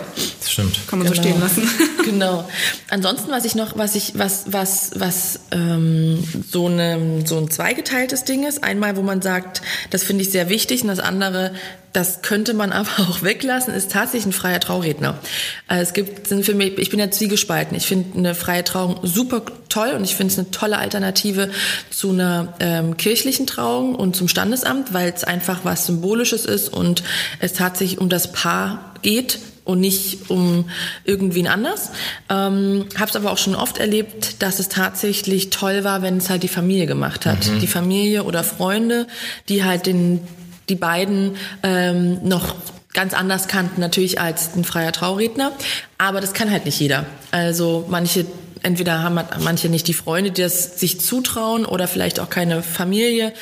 [0.58, 0.88] stimmt.
[0.88, 1.16] Kann man genau.
[1.16, 1.70] so stehen lassen.
[2.06, 2.48] genau.
[2.90, 8.24] Ansonsten, was ich noch, was ich, was, was, was ähm, so, eine, so ein zweigeteiltes
[8.24, 11.54] Ding ist, einmal, wo man sagt, das finde ich sehr wichtig, und das andere,
[11.94, 15.20] das könnte man aber auch weglassen, ist tatsächlich ein freier Trauredner.
[15.68, 17.78] Also es gibt, sind für mich, ich bin ja zwiegespalten.
[17.78, 21.52] Ich finde eine freie Trauung super toll und ich finde es eine tolle Alternative
[21.92, 27.04] zu einer ähm, kirchlichen Trauung und zum Standesamt, weil es einfach was Symbolisches ist und
[27.40, 29.38] es tatsächlich um das Paar geht
[29.68, 30.70] und nicht um
[31.04, 31.92] irgendwen anders.
[32.30, 36.30] Ähm, Habe es aber auch schon oft erlebt, dass es tatsächlich toll war, wenn es
[36.30, 37.48] halt die Familie gemacht hat.
[37.48, 37.60] Mhm.
[37.60, 39.08] Die Familie oder Freunde,
[39.50, 40.22] die halt den
[40.70, 42.56] die beiden ähm, noch
[42.94, 45.54] ganz anders kannten natürlich als ein freier Trauredner.
[45.98, 47.06] Aber das kann halt nicht jeder.
[47.32, 48.26] Also manche
[48.64, 53.34] entweder haben manche nicht die Freunde, die das sich zutrauen oder vielleicht auch keine Familie,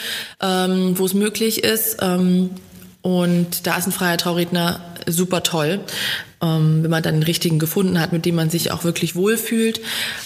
[0.41, 1.97] ähm, wo es möglich ist.
[2.01, 2.51] Ähm,
[3.01, 5.80] und da ist ein freier Trauredner super toll,
[6.41, 9.82] ähm, wenn man dann den richtigen gefunden hat, mit dem man sich auch wirklich wohlfühlt.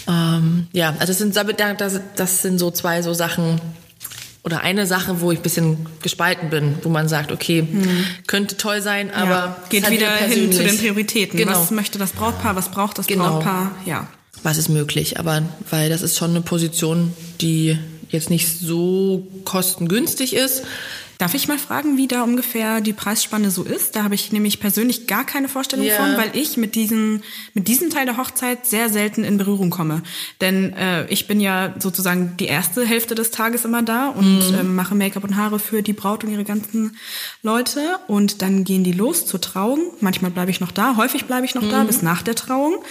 [0.08, 3.60] Ähm, ja, also das sind, das, das sind so zwei so Sachen,
[4.44, 8.06] oder eine Sache, wo ich ein bisschen gespalten bin, wo man sagt, okay, mhm.
[8.26, 11.38] könnte toll sein, aber ja, geht halt wieder hin zu den Prioritäten.
[11.38, 11.52] Genau.
[11.52, 13.30] Was möchte das Brautpaar, was braucht das genau.
[13.30, 13.76] Brautpaar?
[13.86, 14.08] Ja.
[14.42, 17.78] Was ist möglich, aber weil das ist schon eine Position, die
[18.10, 20.64] jetzt nicht so kostengünstig ist.
[21.20, 23.98] Darf ich mal fragen, wie da ungefähr die Preisspanne so ist?
[23.98, 25.98] Da habe ich nämlich persönlich gar keine Vorstellung ja.
[25.98, 30.02] von, weil ich mit diesem, mit diesem Teil der Hochzeit sehr selten in Berührung komme.
[30.40, 34.60] Denn äh, ich bin ja sozusagen die erste Hälfte des Tages immer da und mhm.
[34.60, 36.96] äh, mache Make-up und Haare für die Braut und ihre ganzen
[37.44, 38.00] Leute.
[38.08, 39.92] Und dann gehen die los zur Trauung.
[40.00, 41.72] Manchmal bleibe ich noch da, häufig bleibe ich noch mhm.
[41.72, 42.82] da bis nach der Trauung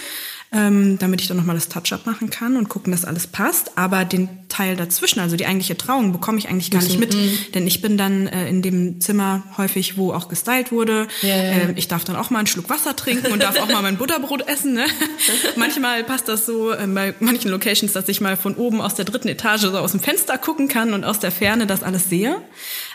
[0.51, 3.77] ähm, damit ich dann nochmal das Touch-up machen kann und gucken, dass alles passt.
[3.77, 7.37] Aber den Teil dazwischen, also die eigentliche Trauung, bekomme ich eigentlich gar nicht mit, mhm.
[7.53, 11.07] denn ich bin dann äh, in dem Zimmer häufig, wo auch gestylt wurde.
[11.21, 11.51] Ja, ja.
[11.51, 13.97] Ähm, ich darf dann auch mal einen Schluck Wasser trinken und darf auch mal mein
[13.97, 14.73] Butterbrot essen.
[14.73, 14.85] Ne?
[15.55, 19.05] Manchmal passt das so äh, bei manchen Locations, dass ich mal von oben aus der
[19.05, 22.41] dritten Etage so aus dem Fenster gucken kann und aus der Ferne das alles sehe.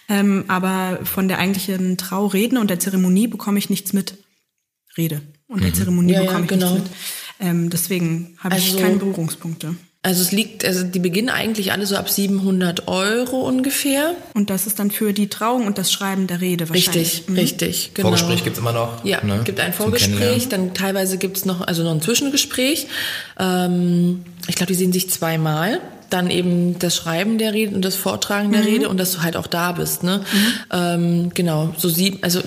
[0.09, 4.19] Ähm, aber von der eigentlichen Traureden und der Zeremonie bekomme ich nichts mit.
[4.97, 5.75] Rede und der mhm.
[5.75, 6.75] Zeremonie ja, bekomme ich genau.
[6.75, 6.99] nichts mit.
[7.41, 9.75] Ähm, deswegen habe ich also, keine Berührungspunkte.
[10.05, 14.15] Also es liegt, also die beginnen eigentlich alle so ab 700 Euro ungefähr.
[14.35, 16.95] Und das ist dann für die Trauung und das Schreiben der Rede wahrscheinlich.
[16.95, 17.35] Richtig, mhm.
[17.37, 18.09] richtig, genau.
[18.09, 19.03] Vorgespräch gibt's immer noch.
[19.03, 19.41] Ja, ne?
[19.45, 22.87] gibt ein Vorgespräch, dann teilweise gibt's noch, also noch ein Zwischengespräch.
[23.39, 25.81] Ähm, ich glaube, die sehen sich zweimal
[26.11, 28.67] dann eben das Schreiben der Rede und das Vortragen der mhm.
[28.67, 30.03] Rede und dass du halt auch da bist.
[30.03, 30.19] Ne?
[30.19, 30.47] Mhm.
[30.71, 32.41] Ähm, genau, so sieben, also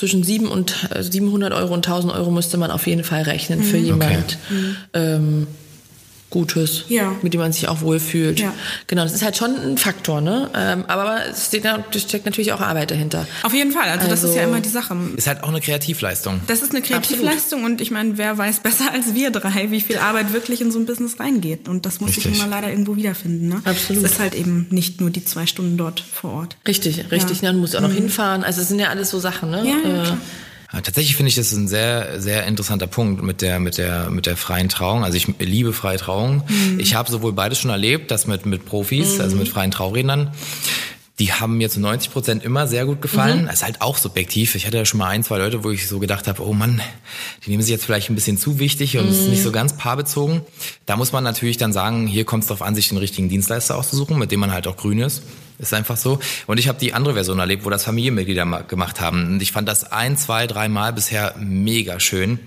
[0.00, 3.58] zwischen sieben und 700 äh, Euro und 1000 Euro müsste man auf jeden Fall rechnen
[3.60, 3.64] mhm.
[3.64, 4.38] für jemand.
[4.48, 4.74] Okay.
[4.94, 5.46] Ähm,
[6.30, 7.12] Gutes, ja.
[7.22, 8.38] mit dem man sich auch wohlfühlt.
[8.38, 8.54] Ja.
[8.86, 10.48] Genau, das ist halt schon ein Faktor, ne?
[10.54, 11.66] Ähm, aber es steht,
[11.96, 13.26] steckt natürlich auch Arbeit dahinter.
[13.42, 14.96] Auf jeden Fall, also, also, das ist ja also immer die Sache.
[15.16, 16.40] Ist halt auch eine Kreativleistung.
[16.46, 17.64] Das ist eine Kreativleistung Absolut.
[17.64, 20.78] und ich meine, wer weiß besser als wir drei, wie viel Arbeit wirklich in so
[20.78, 21.68] ein Business reingeht.
[21.68, 22.26] Und das muss richtig.
[22.26, 23.48] ich immer leider irgendwo wiederfinden.
[23.48, 23.62] Ne?
[23.64, 24.04] Absolut.
[24.04, 26.56] Es ist halt eben nicht nur die zwei Stunden dort vor Ort.
[26.66, 27.42] Richtig, richtig.
[27.42, 27.52] Ja.
[27.52, 27.94] Du musst auch noch mhm.
[27.94, 28.44] hinfahren.
[28.44, 29.64] Also es sind ja alles so Sachen, ne?
[29.66, 30.18] Ja, ja,
[30.72, 34.26] äh, Tatsächlich finde ich das ein sehr, sehr interessanter Punkt mit der, mit der, mit
[34.26, 35.04] der freien Trauung.
[35.04, 36.42] Also ich liebe freie Trauung.
[36.48, 36.80] Mhm.
[36.80, 39.20] Ich habe sowohl beides schon erlebt, das mit, mit Profis, mhm.
[39.20, 40.32] also mit freien Traurednern.
[41.18, 43.42] Die haben mir zu 90 Prozent immer sehr gut gefallen.
[43.42, 43.46] Mhm.
[43.46, 44.54] Das ist halt auch subjektiv.
[44.54, 46.80] Ich hatte ja schon mal ein, zwei Leute, wo ich so gedacht habe, oh Mann,
[47.44, 49.54] die nehmen sich jetzt vielleicht ein bisschen zu wichtig und es ist nicht so mhm.
[49.54, 50.40] ganz paarbezogen.
[50.86, 53.76] Da muss man natürlich dann sagen, hier kommt es darauf an, sich den richtigen Dienstleister
[53.76, 55.22] auszusuchen, mit dem man halt auch grün ist.
[55.60, 56.18] Ist einfach so.
[56.46, 59.34] Und ich habe die andere Version erlebt, wo das Familienmitglieder gemacht haben.
[59.34, 62.38] Und ich fand das ein, zwei, dreimal bisher mega schön.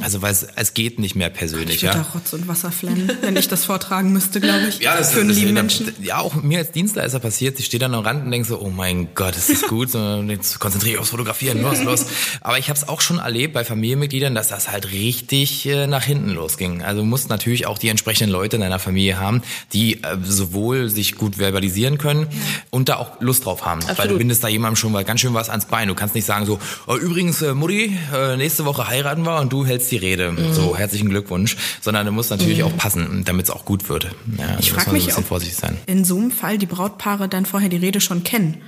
[0.00, 1.76] Also weil es, es geht nicht mehr persönlich.
[1.76, 2.06] Ich würde ja.
[2.14, 4.78] Rotz und Wasser flennen, wenn ich das vortragen müsste, glaube ich.
[4.78, 5.92] Ja, das für einen lieben Menschen.
[6.00, 7.58] Ja, auch mir als Dienstleister passiert.
[7.58, 9.90] Ich stehe dann am Rand und denke so, oh mein Gott, das ist gut.
[9.90, 12.06] so, jetzt konzentriere ich aufs Fotografieren, los, los.
[12.42, 16.04] Aber ich habe es auch schon erlebt bei Familienmitgliedern, dass das halt richtig äh, nach
[16.04, 16.82] hinten losging.
[16.82, 19.42] Also du musst natürlich auch die entsprechenden Leute in deiner Familie haben,
[19.72, 22.28] die äh, sowohl sich gut verbalisieren können
[22.70, 23.80] und da auch Lust drauf haben.
[23.80, 23.98] Absolut.
[23.98, 25.88] Weil du bindest da jemandem schon mal ganz schön was ans Bein.
[25.88, 29.52] Du kannst nicht sagen so, oh, übrigens, äh, Mutti, äh, nächste Woche heiraten wir und
[29.52, 30.32] du hältst die Rede.
[30.32, 30.52] Mhm.
[30.52, 31.56] So, herzlichen Glückwunsch.
[31.80, 32.64] Sondern du musst natürlich mhm.
[32.64, 34.08] auch passen, damit es auch gut wird.
[34.38, 35.76] Ja, ich frage mich, ob vorsichtig sein.
[35.86, 38.62] in so einem Fall die Brautpaare dann vorher die Rede schon kennen.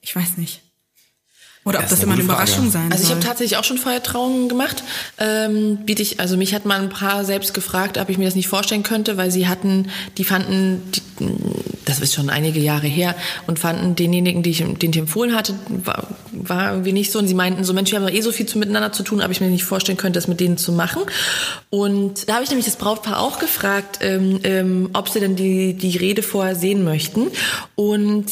[0.00, 0.62] Ich weiß nicht.
[1.66, 2.70] Oder ob das, das immer eine Überraschung Frage.
[2.70, 4.84] sein Also ich habe tatsächlich auch schon Feuertrauungen gemacht.
[5.18, 8.36] Ähm, biete ich, also mich hat mal ein paar selbst gefragt, ob ich mir das
[8.36, 11.02] nicht vorstellen könnte, weil sie hatten, die fanden, die,
[11.84, 13.14] das ist schon einige Jahre her,
[13.46, 17.18] und fanden denjenigen, die ich, den ich empfohlen hatte, war, war irgendwie nicht so.
[17.18, 19.30] Und sie meinten, so Mensch, wir haben eh so viel zu, miteinander zu tun, aber
[19.32, 21.02] ich mir nicht vorstellen könnte, das mit denen zu machen.
[21.70, 25.74] Und da habe ich nämlich das Brautpaar auch gefragt, ähm, ähm, ob sie denn die,
[25.74, 27.28] die Rede vorher sehen möchten.
[27.74, 28.26] Und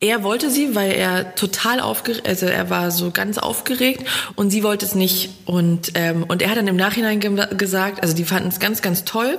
[0.00, 4.04] er wollte sie, weil er total aufgeregt, also er war so ganz aufgeregt
[4.36, 5.30] und sie wollte es nicht.
[5.46, 8.82] Und, ähm, und er hat dann im Nachhinein ge gesagt, also die fanden es ganz,
[8.82, 9.38] ganz toll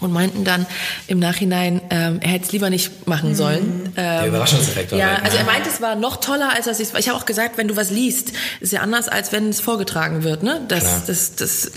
[0.00, 0.66] und meinten dann
[1.06, 3.84] im Nachhinein, ähm, er hätte es lieber nicht machen sollen.
[3.84, 3.94] Mhm.
[3.94, 4.92] Der ähm, Überraschungseffekt.
[4.92, 6.94] Ja, also er meinte, es war noch toller, als das ich.
[6.94, 10.22] Ich habe auch gesagt, wenn du was liest, ist ja anders, als wenn es vorgetragen
[10.22, 10.42] wird.
[10.42, 10.60] Ne?
[10.68, 11.72] Das, das, das,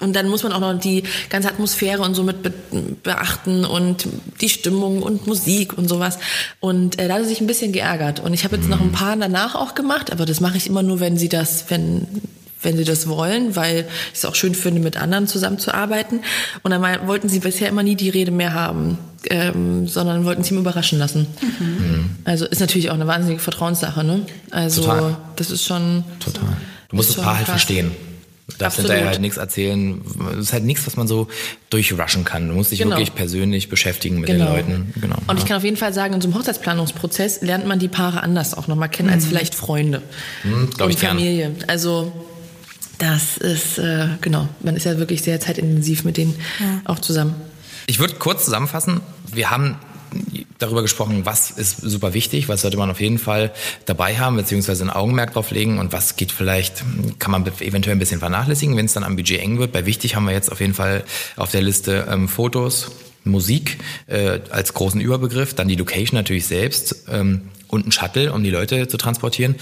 [0.00, 4.08] und dann muss man auch noch die ganze Atmosphäre und so mit beachten und
[4.40, 6.18] die Stimmung und Musik und sowas.
[6.58, 8.20] Und äh, da hat er sich ein bisschen geärgert.
[8.20, 10.82] Und ich habe jetzt noch ein paar danach auch gemacht, aber das mache ich immer
[10.82, 12.06] nur, wenn sie das, wenn
[12.62, 16.20] wenn sie das wollen, weil ich es auch schön finde, mit anderen zusammenzuarbeiten.
[16.62, 18.98] Und dann wollten sie bisher immer nie die Rede mehr haben,
[19.28, 21.26] ähm, sondern wollten sie ihm überraschen lassen.
[21.40, 22.10] Mhm.
[22.24, 24.04] Also ist natürlich auch eine wahnsinnige Vertrauenssache.
[24.04, 24.22] Ne?
[24.50, 25.16] Also Total.
[25.36, 26.04] das ist schon.
[26.20, 26.56] Total.
[26.88, 27.92] Du musst das Paar halt verstehen.
[28.48, 28.90] Du darfst Absolut.
[28.90, 30.00] hinterher halt nichts erzählen.
[30.32, 31.28] Es ist halt nichts, was man so
[31.70, 32.48] durchrushen kann.
[32.48, 32.96] Du musst dich genau.
[32.96, 34.46] wirklich persönlich beschäftigen mit genau.
[34.46, 34.94] den Leuten.
[35.00, 35.16] Genau.
[35.28, 38.22] Und ich kann auf jeden Fall sagen, in so einem Hochzeitsplanungsprozess lernt man die Paare
[38.22, 39.14] anders auch nochmal kennen mhm.
[39.14, 40.02] als vielleicht Freunde
[40.42, 41.50] mhm, und Familie.
[41.50, 41.68] Gern.
[41.68, 42.12] Also
[43.00, 46.82] das ist, äh, genau, man ist ja wirklich sehr zeitintensiv mit denen ja.
[46.84, 47.34] auch zusammen.
[47.86, 49.00] Ich würde kurz zusammenfassen,
[49.32, 49.76] wir haben
[50.58, 53.52] darüber gesprochen, was ist super wichtig, was sollte man auf jeden Fall
[53.86, 56.84] dabei haben, beziehungsweise ein Augenmerk drauf legen und was geht vielleicht,
[57.18, 59.72] kann man eventuell ein bisschen vernachlässigen, wenn es dann am Budget eng wird.
[59.72, 61.04] Bei wichtig haben wir jetzt auf jeden Fall
[61.36, 62.90] auf der Liste ähm, Fotos,
[63.24, 68.42] Musik äh, als großen Überbegriff, dann die Location natürlich selbst ähm, und ein Shuttle, um
[68.42, 69.54] die Leute zu transportieren.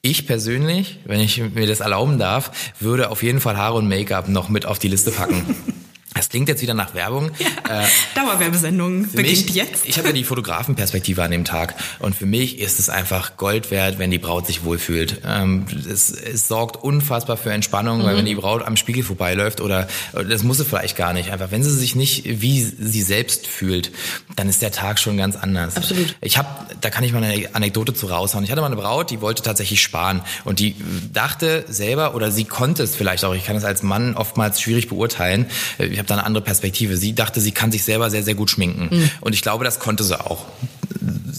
[0.00, 4.28] Ich persönlich, wenn ich mir das erlauben darf, würde auf jeden Fall Haare und Make-up
[4.28, 5.44] noch mit auf die Liste packen.
[6.14, 7.30] Das klingt jetzt wieder nach Werbung.
[7.38, 9.86] Ja, äh, Dauerwerbesendung beginnt mich, jetzt.
[9.86, 13.70] Ich habe ja die Fotografenperspektive an dem Tag und für mich ist es einfach Gold
[13.70, 15.20] wert, wenn die Braut sich wohlfühlt.
[15.26, 18.04] Ähm, es, es sorgt unfassbar für Entspannung, mhm.
[18.04, 21.50] weil wenn die Braut am Spiegel vorbeiläuft oder das muss sie vielleicht gar nicht, einfach
[21.50, 23.92] wenn sie sich nicht wie sie selbst fühlt,
[24.34, 25.76] dann ist der Tag schon ganz anders.
[25.76, 26.16] Absolut.
[26.20, 26.48] Ich habe,
[26.80, 28.44] da kann ich mal eine Anekdote zu raushauen.
[28.44, 30.74] Ich hatte mal eine Braut, die wollte tatsächlich sparen und die
[31.12, 33.34] dachte selber oder sie konnte es vielleicht auch.
[33.34, 35.46] Ich kann es als Mann oftmals schwierig beurteilen.
[35.78, 36.96] Ich habe da eine andere Perspektive.
[36.96, 38.88] Sie dachte, sie kann sich selber sehr, sehr gut schminken.
[38.94, 39.10] Mhm.
[39.20, 40.46] Und ich glaube, das konnte sie auch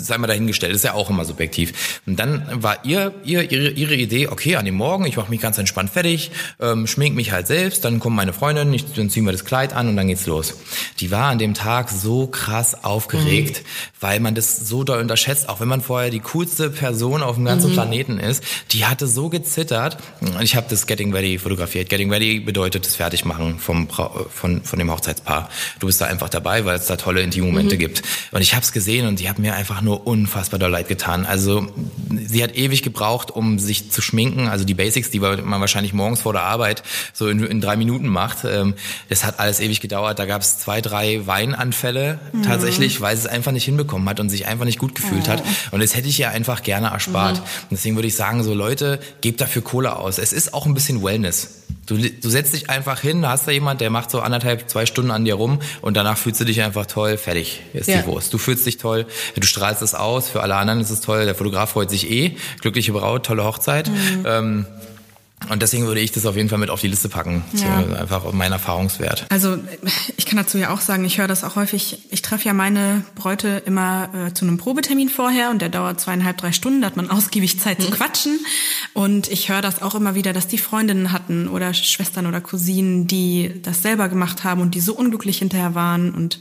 [0.10, 1.99] sei mal dahingestellt, ist ja auch immer subjektiv.
[2.05, 5.39] Und dann war ihr, ihr ihre, ihre Idee, okay, an dem Morgen, ich mache mich
[5.39, 9.26] ganz entspannt fertig, ähm, schmink mich halt selbst, dann kommen meine Freundin, ich, dann ziehen
[9.26, 10.55] wir das Kleid an und dann geht's los.
[10.99, 13.66] Die war an dem Tag so krass aufgeregt, mhm.
[14.01, 17.45] weil man das so doll unterschätzt, auch wenn man vorher die coolste Person auf dem
[17.45, 17.76] ganzen mhm.
[17.76, 19.97] Planeten ist, die hatte so gezittert.
[20.22, 21.89] Und ich habe das Getting Ready fotografiert.
[21.89, 25.49] Getting Ready bedeutet das Fertigmachen vom von von dem Hochzeitspaar.
[25.80, 27.80] Du bist da einfach dabei, weil es da tolle Intimmomente mhm.
[27.80, 28.01] gibt.
[28.32, 31.26] Und ich habe es gesehen und die hat mir einfach nur unfassbar doll leid getan.
[31.26, 31.68] Also
[32.28, 34.47] sie hat ewig gebraucht, um sich zu schminken.
[34.47, 36.84] Also die Basics, die man wahrscheinlich morgens vor der Arbeit
[37.14, 38.39] so in, in drei Minuten macht.
[38.45, 38.76] Ähm,
[39.10, 40.20] das hat alles ewig gedauert.
[40.20, 42.43] Da gab es zwei, drei Weinanfälle mhm.
[42.43, 45.32] tatsächlich, weil sie es einfach nicht hinbekommen hat und sich einfach nicht gut gefühlt oh.
[45.32, 45.43] hat.
[45.72, 47.38] Und das hätte ich ihr einfach gerne erspart.
[47.38, 47.43] Mhm.
[47.72, 50.18] deswegen würde ich sagen, so Leute, gebt dafür Kohle aus.
[50.18, 51.60] Es ist auch ein bisschen Wellness.
[51.89, 54.86] Du, du setzt dich einfach hin, da hast da jemand, der macht so anderthalb, zwei
[54.86, 58.02] Stunden an dir rum und danach fühlst du dich einfach toll, fertig ist ja.
[58.02, 58.32] die Wurst.
[58.32, 61.36] Du fühlst dich toll, du strahlst es aus, für alle anderen ist es toll, der
[61.36, 63.90] Fotograf freut sich eh, glückliche Braut, tolle Hochzeit.
[63.90, 64.24] Mhm.
[64.26, 64.66] Ähm,
[65.48, 67.44] und deswegen würde ich das auf jeden Fall mit auf die Liste packen.
[67.54, 67.84] Ja.
[67.88, 69.26] So einfach mein Erfahrungswert.
[69.30, 69.58] Also
[70.18, 72.06] ich kann dazu ja auch sagen, ich höre das auch häufig.
[72.12, 76.38] Ich treffe ja meine Bräute immer äh, zu einem Probetermin vorher und der dauert zweieinhalb,
[76.38, 76.82] drei Stunden.
[76.82, 77.84] Da hat man ausgiebig Zeit mhm.
[77.84, 78.40] zu quatschen.
[78.94, 83.08] Und ich höre das auch immer wieder, dass die Freundinnen hatten oder Schwestern oder Cousinen,
[83.08, 86.40] die das selber gemacht haben und die so unglücklich hinterher waren und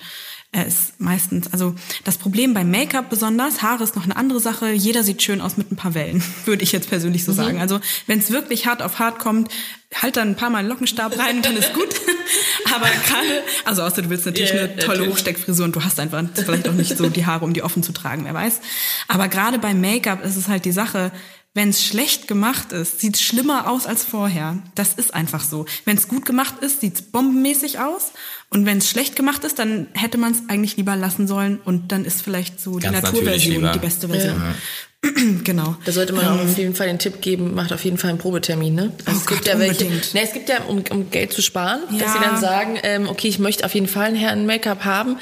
[0.50, 1.74] er ist meistens, also
[2.04, 4.70] das Problem beim Make-up besonders, Haare ist noch eine andere Sache.
[4.70, 7.36] Jeder sieht schön aus mit ein paar Wellen, würde ich jetzt persönlich so mhm.
[7.36, 7.60] sagen.
[7.60, 9.52] Also wenn es wirklich hart auf hart kommt,
[9.94, 11.88] halt dann ein paar Mal einen Lockenstab rein und dann ist gut.
[12.74, 15.12] Aber gerade, also außer du willst natürlich yeah, eine tolle natürlich.
[15.12, 17.92] Hochsteckfrisur und du hast einfach vielleicht auch nicht so die Haare, um die offen zu
[17.92, 18.60] tragen, wer weiß.
[19.06, 21.12] Aber gerade beim Make-up ist es halt die Sache,
[21.54, 24.58] wenn es schlecht gemacht ist, sieht es schlimmer aus als vorher.
[24.74, 25.66] Das ist einfach so.
[25.84, 28.12] Wenn es gut gemacht ist, sieht es bombenmäßig aus.
[28.50, 31.90] Und wenn es schlecht gemacht ist, dann hätte man es eigentlich lieber lassen sollen und
[31.90, 34.36] dann ist vielleicht so Ganz die Naturversion die beste Version.
[34.36, 34.54] Ja.
[35.44, 35.76] genau.
[35.84, 38.18] Da sollte man auch auf jeden Fall den Tipp geben, macht auf jeden Fall einen
[38.18, 38.74] Probetermin.
[38.74, 38.92] Ne?
[39.04, 39.84] Also oh es gibt Gott, ja welche.
[39.84, 41.98] Ne, es gibt ja, um, um Geld zu sparen, ja.
[41.98, 45.18] dass sie dann sagen, ähm, okay, ich möchte auf jeden Fall einen Herrn Make-up haben.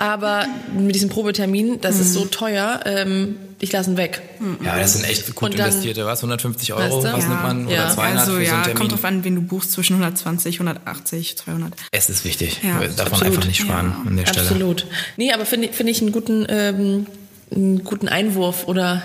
[0.00, 2.00] Aber mit diesem Probetermin, das mhm.
[2.02, 2.30] ist so mhm.
[2.30, 4.22] teuer, ähm, ich lasse ihn weg.
[4.38, 4.58] Mhm.
[4.64, 6.20] Ja, das sind echt gut dann, investierte, was?
[6.20, 7.12] 150 Euro, weißt du?
[7.12, 7.28] was ja.
[7.28, 7.66] nimmt man?
[7.66, 7.90] Oder ja.
[7.90, 8.78] 200 also, für ja, so einen Termin?
[8.78, 11.72] kommt drauf an, wen du buchst, zwischen 120, 180, 200.
[11.90, 12.60] Es ist wichtig.
[12.62, 14.08] Ja, Darf man einfach nicht sparen ja.
[14.08, 14.48] an der Stelle.
[14.48, 14.86] Absolut.
[15.16, 16.46] Nee, aber finde find ich einen guten...
[16.48, 17.06] Ähm,
[17.54, 19.02] einen guten Einwurf oder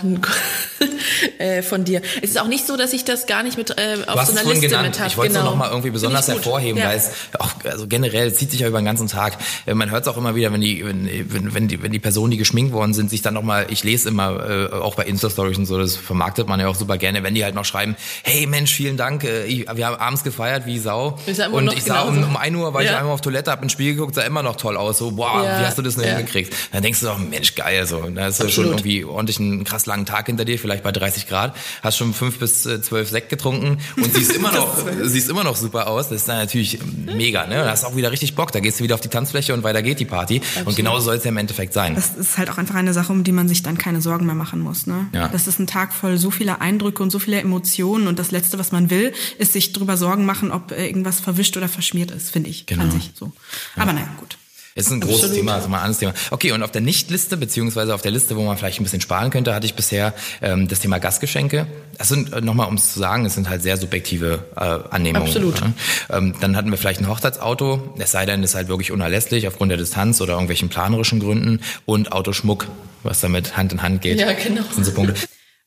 [1.38, 2.02] äh, von dir.
[2.22, 4.44] Es ist auch nicht so, dass ich das gar nicht mit äh, auf so einer
[4.50, 4.88] Liste genannt.
[4.88, 5.10] mit habe.
[5.10, 5.46] Ich wollte genau.
[5.46, 6.90] es noch mal irgendwie besonders hervorheben, ja.
[6.90, 9.38] weil es auch also generell zieht sich ja über den ganzen Tag.
[9.66, 12.32] Äh, man hört es auch immer wieder, wenn die wenn, wenn die wenn die Personen,
[12.32, 13.68] die geschminkt worden sind, sich dann noch mal.
[13.70, 16.76] Ich lese immer äh, auch bei Insta Stories und so, das vermarktet man ja auch
[16.76, 19.96] super gerne, wenn die halt noch schreiben, hey Mensch, vielen Dank, äh, ich, wir haben
[19.96, 21.18] abends gefeiert wie Sau
[21.52, 22.92] und ich sah um, um 1 Uhr war ja.
[22.92, 25.44] ich einmal auf Toilette, hab ins Spiel geguckt, sah immer noch toll aus, so boah,
[25.44, 25.60] ja.
[25.60, 26.54] wie hast du das denn hingekriegt?
[26.72, 28.02] Dann denkst du doch, Mensch, geil so.
[28.14, 31.28] Da hast du schon irgendwie ordentlich einen krass langen Tag hinter dir, vielleicht bei 30
[31.28, 35.44] Grad, hast schon fünf bis äh, zwölf Sekt getrunken und siehst immer noch, siehst immer
[35.44, 36.10] noch super aus.
[36.10, 37.56] Das ist dann natürlich mega, ne?
[37.56, 38.52] Da hast auch wieder richtig Bock.
[38.52, 40.38] Da gehst du wieder auf die Tanzfläche und weiter geht die Party.
[40.38, 40.68] Absolut.
[40.68, 41.96] Und genauso soll es ja im Endeffekt sein.
[41.96, 44.36] Das ist halt auch einfach eine Sache, um die man sich dann keine Sorgen mehr
[44.36, 45.08] machen muss, ne?
[45.14, 45.28] Ja.
[45.28, 48.60] Das ist ein Tag voll so vieler Eindrücke und so viele Emotionen und das Letzte,
[48.60, 52.32] was man will, ist sich drüber Sorgen machen, ob äh, irgendwas verwischt oder verschmiert ist,
[52.32, 52.66] finde ich.
[52.66, 52.84] Genau.
[52.84, 53.32] An sich so.
[53.76, 53.94] Aber ja.
[53.94, 54.38] naja, gut.
[54.76, 55.34] Ist ein großes.
[55.34, 56.14] Thema, also mal ein anderes Thema.
[56.32, 59.30] Okay, und auf der Nicht-Liste, beziehungsweise auf der Liste, wo man vielleicht ein bisschen sparen
[59.30, 61.68] könnte, hatte ich bisher ähm, das Thema Gastgeschenke.
[61.98, 64.60] Das sind, äh, nochmal um es zu sagen, es sind halt sehr subjektive äh,
[64.90, 65.28] Annehmungen.
[65.28, 65.60] Absolut.
[65.60, 66.18] Ja.
[66.18, 69.48] Ähm, dann hatten wir vielleicht ein Hochzeitsauto, es sei denn, es ist halt wirklich unerlässlich
[69.48, 72.68] aufgrund der Distanz oder irgendwelchen planerischen Gründen und Autoschmuck,
[73.04, 74.20] was damit Hand in Hand geht.
[74.20, 74.64] Ja, genau.
[74.64, 75.16] Das sind so Punkte.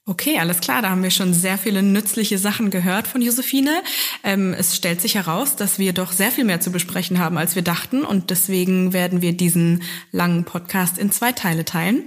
[0.09, 0.83] Okay, alles klar.
[0.83, 3.83] Da haben wir schon sehr viele nützliche Sachen gehört von Josephine.
[4.23, 7.57] Ähm, es stellt sich heraus, dass wir doch sehr viel mehr zu besprechen haben, als
[7.57, 8.05] wir dachten.
[8.05, 9.83] Und deswegen werden wir diesen
[10.13, 12.05] langen Podcast in zwei Teile teilen.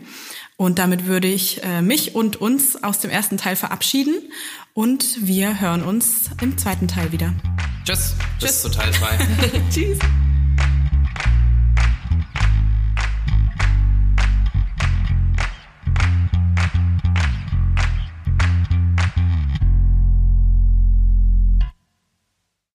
[0.56, 4.16] Und damit würde ich äh, mich und uns aus dem ersten Teil verabschieden.
[4.74, 7.34] Und wir hören uns im zweiten Teil wieder.
[7.84, 8.14] Tschüss.
[8.40, 8.62] Bis Tschüss.
[8.62, 9.20] zu Teil 2.
[9.70, 10.00] Tschüss.